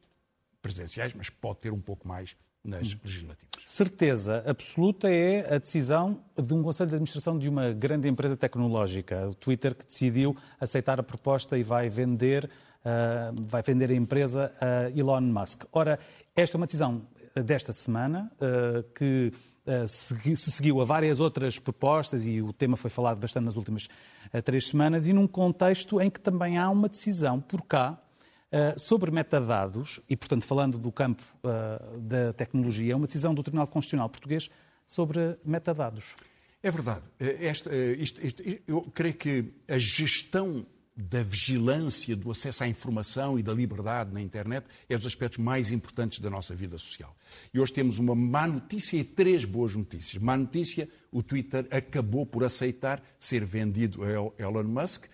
presidenciais, 0.62 1.14
mas 1.14 1.30
pode 1.30 1.60
ter 1.60 1.72
um 1.72 1.82
pouco 1.82 2.08
mais 2.08 2.36
nas 2.64 2.98
legislativas. 3.04 3.64
Certeza 3.64 4.44
absoluta 4.46 5.10
é 5.10 5.54
a 5.54 5.60
decisão 5.60 6.20
de 6.36 6.54
um 6.54 6.64
Conselho 6.64 6.90
de 6.90 6.96
Administração 6.96 7.38
de 7.38 7.48
uma 7.48 7.72
grande 7.72 8.08
empresa 8.08 8.36
tecnológica, 8.36 9.30
o 9.30 9.36
Twitter, 9.36 9.76
que 9.76 9.86
decidiu 9.86 10.36
aceitar 10.60 11.00
a 11.00 11.04
proposta 11.04 11.58
e 11.58 11.64
vai 11.64 11.90
vender, 11.90 12.46
uh, 12.46 13.42
vai 13.48 13.62
vender 13.62 13.92
a 13.92 13.94
empresa 13.94 14.52
a 14.60 14.90
Elon 14.98 15.22
Musk. 15.22 15.66
Ora, 15.72 16.00
esta 16.36 16.58
é 16.58 16.60
uma 16.60 16.66
decisão 16.66 17.04
desta 17.44 17.74
semana 17.74 18.32
uh, 18.36 18.84
que 18.94 19.32
eh, 19.66 19.88
se 19.88 20.52
seguiu 20.52 20.80
a 20.80 20.86
várias 20.86 21.20
outras 21.20 21.58
propostas 21.58 22.26
e 22.26 22.40
o 22.40 22.54
tema 22.54 22.78
foi 22.78 22.90
falado 22.92 23.18
bastante 23.18 23.46
nas 23.46 23.58
últimas 23.58 23.88
eh, 24.32 24.40
três 24.40 24.68
semanas 24.68 25.08
e 25.08 25.14
num 25.14 25.26
contexto 25.28 26.00
em 26.00 26.10
que 26.10 26.20
também 26.20 26.60
há 26.60 26.70
uma 26.70 26.88
decisão 26.88 27.42
por 27.42 27.64
cá 27.64 28.00
eh, 28.52 28.76
sobre 28.78 29.10
metadados 29.10 30.00
e, 30.08 30.16
portanto, 30.16 30.46
falando 30.46 30.78
do 30.78 30.92
campo 30.92 31.24
da 31.98 32.32
tecnologia, 32.34 32.96
uma 32.96 33.08
decisão 33.08 33.34
do 33.34 33.42
Tribunal 33.42 33.66
Constitucional 33.66 34.08
Português 34.08 34.52
sobre 34.86 35.36
metadados. 35.44 36.16
É 36.62 36.70
verdade. 36.70 37.02
Esta, 37.20 37.72
eu 38.68 38.82
creio 38.94 39.16
que 39.16 39.54
a 39.68 39.78
gestão 39.80 40.66
da 40.96 41.22
vigilância, 41.22 42.16
do 42.16 42.32
acesso 42.32 42.64
à 42.64 42.68
informação 42.68 43.38
e 43.38 43.44
da 43.44 43.54
liberdade 43.54 44.14
na 44.14 44.22
internet 44.22 44.66
é 44.88 44.98
dos 44.98 45.06
aspectos 45.06 45.44
mais 45.44 45.72
importantes 45.72 46.20
da 46.20 46.30
nossa 46.30 46.56
vida 46.56 46.78
social. 46.78 47.16
E 47.54 47.60
hoje 47.60 47.74
temos 47.74 48.00
uma 48.00 48.16
má 48.16 48.48
notícia 48.48 48.98
e 48.98 49.04
três 49.04 49.44
boas 49.44 49.76
notícias. 49.76 50.22
Má 50.22 50.38
notícia, 50.38 50.88
o 51.16 51.24
Twitter 51.24 51.66
acabou 51.72 52.26
por 52.26 52.44
aceitar 52.44 53.02
ser 53.18 53.46
vendido 53.46 54.02
a 54.04 54.44
Elon 54.44 54.66
Musk. 54.66 55.06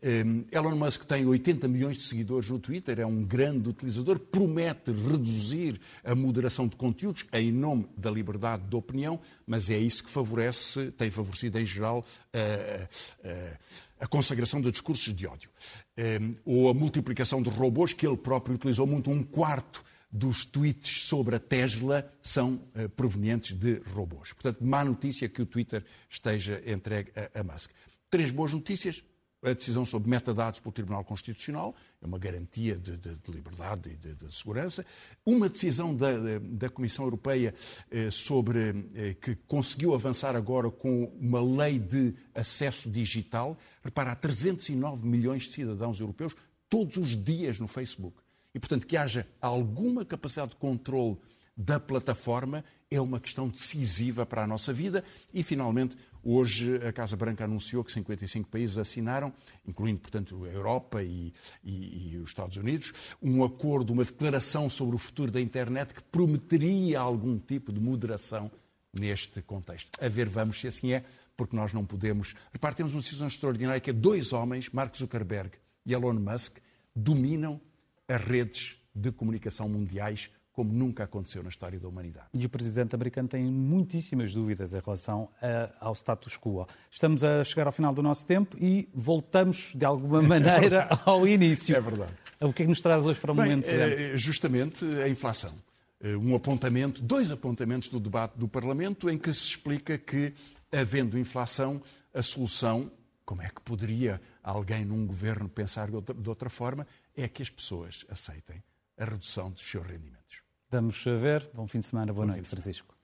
Um, 0.00 0.44
Elon 0.52 0.76
Musk 0.76 1.02
tem 1.02 1.26
80 1.26 1.66
milhões 1.66 1.96
de 1.96 2.04
seguidores 2.04 2.48
no 2.48 2.60
Twitter, 2.60 3.00
é 3.00 3.04
um 3.04 3.24
grande 3.24 3.68
utilizador, 3.68 4.20
promete 4.20 4.92
reduzir 4.92 5.80
a 6.04 6.14
moderação 6.14 6.68
de 6.68 6.76
conteúdos 6.76 7.26
em 7.32 7.50
nome 7.50 7.88
da 7.96 8.08
liberdade 8.08 8.62
de 8.68 8.76
opinião, 8.76 9.18
mas 9.44 9.68
é 9.68 9.76
isso 9.76 10.04
que 10.04 10.10
favorece, 10.10 10.92
tem 10.92 11.10
favorecido 11.10 11.58
em 11.58 11.66
geral 11.66 12.06
a, 12.32 13.28
a 13.28 13.78
a 14.00 14.06
consagração 14.06 14.60
de 14.60 14.70
discursos 14.70 15.12
de 15.12 15.26
ódio. 15.26 15.50
Ehm, 15.96 16.30
ou 16.44 16.68
a 16.68 16.74
multiplicação 16.74 17.42
de 17.42 17.50
robôs, 17.50 17.92
que 17.92 18.06
ele 18.06 18.16
próprio 18.16 18.54
utilizou 18.54 18.86
muito, 18.86 19.10
um 19.10 19.24
quarto 19.24 19.82
dos 20.10 20.44
tweets 20.44 21.02
sobre 21.02 21.36
a 21.36 21.38
Tesla 21.38 22.10
são 22.22 22.54
uh, 22.54 22.88
provenientes 22.90 23.56
de 23.56 23.80
robôs. 23.94 24.32
Portanto, 24.32 24.64
má 24.64 24.84
notícia 24.84 25.28
que 25.28 25.42
o 25.42 25.46
Twitter 25.46 25.84
esteja 26.08 26.62
entregue 26.66 27.12
a, 27.14 27.40
a 27.40 27.42
Musk. 27.42 27.70
Três 28.10 28.32
boas 28.32 28.52
notícias 28.52 29.04
a 29.42 29.52
decisão 29.52 29.84
sobre 29.84 30.10
metadados 30.10 30.60
pelo 30.60 30.72
Tribunal 30.72 31.04
Constitucional, 31.04 31.74
é 32.02 32.06
uma 32.06 32.18
garantia 32.18 32.76
de, 32.76 32.96
de, 32.96 33.14
de 33.14 33.30
liberdade 33.30 33.90
e 33.90 33.96
de, 33.96 34.14
de, 34.14 34.34
segurança. 34.34 34.84
Uma 35.24 35.48
decisão 35.48 35.94
da, 35.94 36.10
da 36.40 36.68
Comissão 36.68 37.04
Europeia 37.04 37.54
eh, 37.90 38.10
sobre 38.10 38.88
eh, 38.94 39.14
que 39.14 39.36
conseguiu 39.46 39.94
avançar 39.94 40.34
agora 40.34 40.70
com 40.70 41.04
uma 41.20 41.40
lei 41.40 41.78
de 41.78 42.14
acesso 42.34 42.90
digital. 42.90 43.56
Repara, 43.82 44.12
há 44.12 44.16
309 44.16 45.06
milhões 45.06 45.44
de 45.44 45.52
cidadãos 45.52 46.00
europeus 46.00 46.34
todos 46.68 46.96
os 46.96 47.16
dias 47.16 47.60
no 47.60 47.68
Facebook. 47.68 48.16
E, 48.58 48.60
portanto, 48.60 48.88
que 48.88 48.96
haja 48.96 49.24
alguma 49.40 50.04
capacidade 50.04 50.50
de 50.50 50.56
controle 50.56 51.16
da 51.56 51.78
plataforma 51.78 52.64
é 52.90 53.00
uma 53.00 53.20
questão 53.20 53.46
decisiva 53.46 54.26
para 54.26 54.42
a 54.42 54.48
nossa 54.48 54.72
vida. 54.72 55.04
E, 55.32 55.44
finalmente, 55.44 55.96
hoje 56.24 56.74
a 56.84 56.92
Casa 56.92 57.16
Branca 57.16 57.44
anunciou 57.44 57.84
que 57.84 57.92
55 57.92 58.48
países 58.48 58.76
assinaram, 58.76 59.32
incluindo, 59.64 60.00
portanto, 60.00 60.44
a 60.44 60.48
Europa 60.48 61.04
e, 61.04 61.32
e, 61.62 62.14
e, 62.14 62.16
os 62.16 62.30
Estados 62.30 62.56
Unidos, 62.56 62.92
um 63.22 63.44
acordo, 63.44 63.92
uma 63.92 64.04
declaração 64.04 64.68
sobre 64.68 64.96
o 64.96 64.98
futuro 64.98 65.30
da 65.30 65.40
internet 65.40 65.94
que 65.94 66.02
prometeria 66.02 66.98
algum 66.98 67.38
tipo 67.38 67.72
de 67.72 67.78
moderação 67.78 68.50
neste 68.92 69.40
contexto. 69.40 69.88
A 70.04 70.08
ver, 70.08 70.28
vamos 70.28 70.60
se 70.60 70.66
assim 70.66 70.94
é, 70.94 71.04
porque 71.36 71.54
nós 71.54 71.72
não 71.72 71.84
podemos. 71.84 72.34
Repare, 72.52 72.74
temos 72.74 72.92
uma 72.92 73.02
situação 73.02 73.28
extraordinária 73.28 73.80
que 73.80 73.90
é 73.90 73.92
dois 73.92 74.32
homens, 74.32 74.68
Mark 74.70 74.96
Zuckerberg 74.96 75.52
e 75.86 75.92
Elon 75.92 76.14
Musk, 76.14 76.58
dominam 76.96 77.60
as 78.08 78.20
redes 78.20 78.76
de 78.94 79.12
comunicação 79.12 79.68
mundiais 79.68 80.30
como 80.58 80.72
nunca 80.72 81.04
aconteceu 81.04 81.40
na 81.40 81.50
história 81.50 81.78
da 81.78 81.86
humanidade. 81.86 82.26
E 82.34 82.44
o 82.44 82.48
presidente 82.48 82.92
americano 82.92 83.28
tem 83.28 83.44
muitíssimas 83.44 84.34
dúvidas 84.34 84.74
em 84.74 84.80
relação 84.80 85.28
a, 85.40 85.86
ao 85.86 85.94
status 85.94 86.36
quo. 86.36 86.66
Estamos 86.90 87.22
a 87.22 87.44
chegar 87.44 87.66
ao 87.66 87.72
final 87.72 87.94
do 87.94 88.02
nosso 88.02 88.26
tempo 88.26 88.56
e 88.58 88.88
voltamos, 88.92 89.72
de 89.72 89.84
alguma 89.84 90.20
maneira, 90.26 90.88
ao 91.04 91.28
início. 91.28 91.76
É 91.76 91.80
verdade. 91.80 92.12
O 92.40 92.52
que 92.52 92.62
é 92.62 92.64
que 92.64 92.70
nos 92.70 92.80
traz 92.80 93.06
hoje 93.06 93.20
para 93.20 93.30
o 93.30 93.36
Bem, 93.36 93.50
momento? 93.50 93.68
É, 93.68 94.16
justamente 94.16 94.84
a 94.84 95.08
inflação. 95.08 95.54
Eh, 96.00 96.16
um 96.16 96.34
apontamento, 96.34 97.02
dois 97.02 97.30
apontamentos 97.30 97.88
do 97.88 98.00
debate 98.00 98.36
do 98.36 98.48
Parlamento 98.48 99.08
em 99.08 99.16
que 99.16 99.32
se 99.32 99.44
explica 99.44 99.96
que, 99.96 100.32
havendo 100.72 101.16
inflação, 101.16 101.80
a 102.12 102.20
solução, 102.20 102.90
como 103.28 103.42
é 103.42 103.50
que 103.50 103.60
poderia 103.60 104.22
alguém 104.42 104.86
num 104.86 105.06
governo 105.06 105.50
pensar 105.50 105.90
de 105.90 106.28
outra 106.30 106.48
forma, 106.48 106.86
é 107.14 107.28
que 107.28 107.42
as 107.42 107.50
pessoas 107.50 108.06
aceitem 108.08 108.64
a 108.96 109.04
redução 109.04 109.50
dos 109.50 109.68
seus 109.68 109.86
rendimentos. 109.86 110.42
Vamos 110.70 111.04
ver. 111.04 111.46
Bom 111.52 111.68
fim 111.68 111.80
de 111.80 111.84
semana. 111.84 112.10
Boa 112.10 112.26
Bom 112.26 112.32
noite, 112.32 112.48
Francisco. 112.48 112.96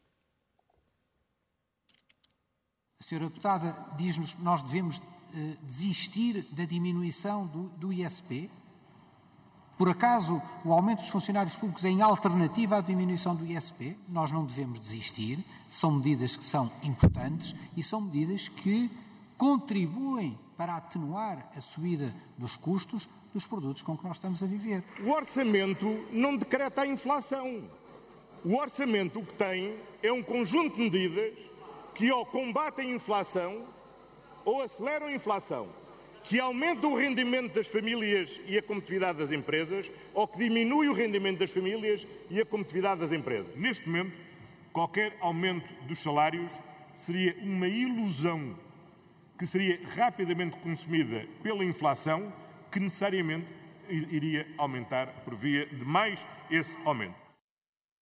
A 2.99 3.05
senhora 3.05 3.29
deputada 3.29 3.77
diz-nos 3.99 4.33
que 4.33 4.41
nós 4.41 4.63
devemos 4.63 4.99
eh, 5.35 5.59
desistir 5.63 6.49
da 6.53 6.65
diminuição 6.65 7.47
do, 7.47 7.69
do 7.77 7.93
ISP. 7.93 8.51
Por 9.77 9.91
acaso, 9.91 10.41
o 10.65 10.73
aumento 10.73 11.01
dos 11.01 11.11
funcionários 11.11 11.55
públicos 11.55 11.85
é 11.85 11.91
em 11.91 12.01
alternativa 12.01 12.79
à 12.79 12.81
diminuição 12.81 13.37
do 13.37 13.45
ISP? 13.45 13.95
Nós 14.09 14.33
não 14.33 14.47
devemos 14.47 14.81
desistir. 14.81 15.45
São 15.69 15.91
medidas 15.91 16.35
que 16.35 16.45
são 16.45 16.73
importantes 16.83 17.55
e 17.77 17.83
são 17.83 18.01
medidas 18.01 18.49
que 18.49 19.04
contribuem 19.37 20.39
para 20.57 20.77
atenuar 20.77 21.51
a 21.57 21.61
subida 21.61 22.15
dos 22.39 22.57
custos 22.57 23.09
dos 23.33 23.47
produtos 23.47 23.83
com 23.83 23.97
que 23.97 24.05
nós 24.05 24.17
estamos 24.17 24.43
a 24.43 24.47
viver. 24.47 24.83
O 25.01 25.11
orçamento 25.11 25.87
não 26.13 26.37
decreta 26.37 26.83
a 26.83 26.87
inflação. 26.87 27.65
O 28.45 28.57
orçamento 28.57 29.19
o 29.19 29.27
que 29.27 29.35
tem 29.35 29.75
é 30.03 30.13
um 30.13 30.23
conjunto 30.23 30.77
de 30.77 30.83
medidas 30.83 31.35
que 31.95 32.11
ou 32.13 32.25
combatem 32.27 32.93
a 32.93 32.95
inflação 32.95 33.65
ou 34.45 34.63
aceleram 34.63 35.07
a 35.07 35.13
inflação, 35.13 35.69
que 36.25 36.39
aumentam 36.39 36.93
o 36.93 36.97
rendimento 36.97 37.55
das 37.55 37.67
famílias 37.67 38.39
e 38.47 38.59
a 38.59 38.63
competitividade 38.63 39.19
das 39.19 39.33
empresas 39.33 39.91
ou 40.13 40.29
que 40.29 40.39
diminui 40.39 40.89
o 40.89 40.93
rendimento 40.93 41.39
das 41.39 41.51
famílias 41.51 42.07
e 42.31 42.41
a 42.41 42.45
competitividade 42.45 43.01
das 43.01 43.13
empresas. 43.13 43.57
Neste 43.57 43.89
momento, 43.89 44.13
qualquer 44.73 45.17
aumento 45.21 45.67
dos 45.85 46.01
salários 46.01 46.53
seria 46.95 47.37
uma 47.43 47.67
ilusão 47.67 48.55
que 49.39 49.47
seria 49.47 49.81
rapidamente 49.97 50.57
consumida 50.59 51.27
pela 51.43 51.65
inflação, 51.65 52.33
que 52.71 52.81
necessariamente 52.81 53.47
iria 53.89 54.47
aumentar 54.57 55.09
por 55.25 55.35
via 55.35 55.67
de 55.67 55.85
mais 55.85 56.25
esse 56.51 56.79
aumento. 56.85 57.24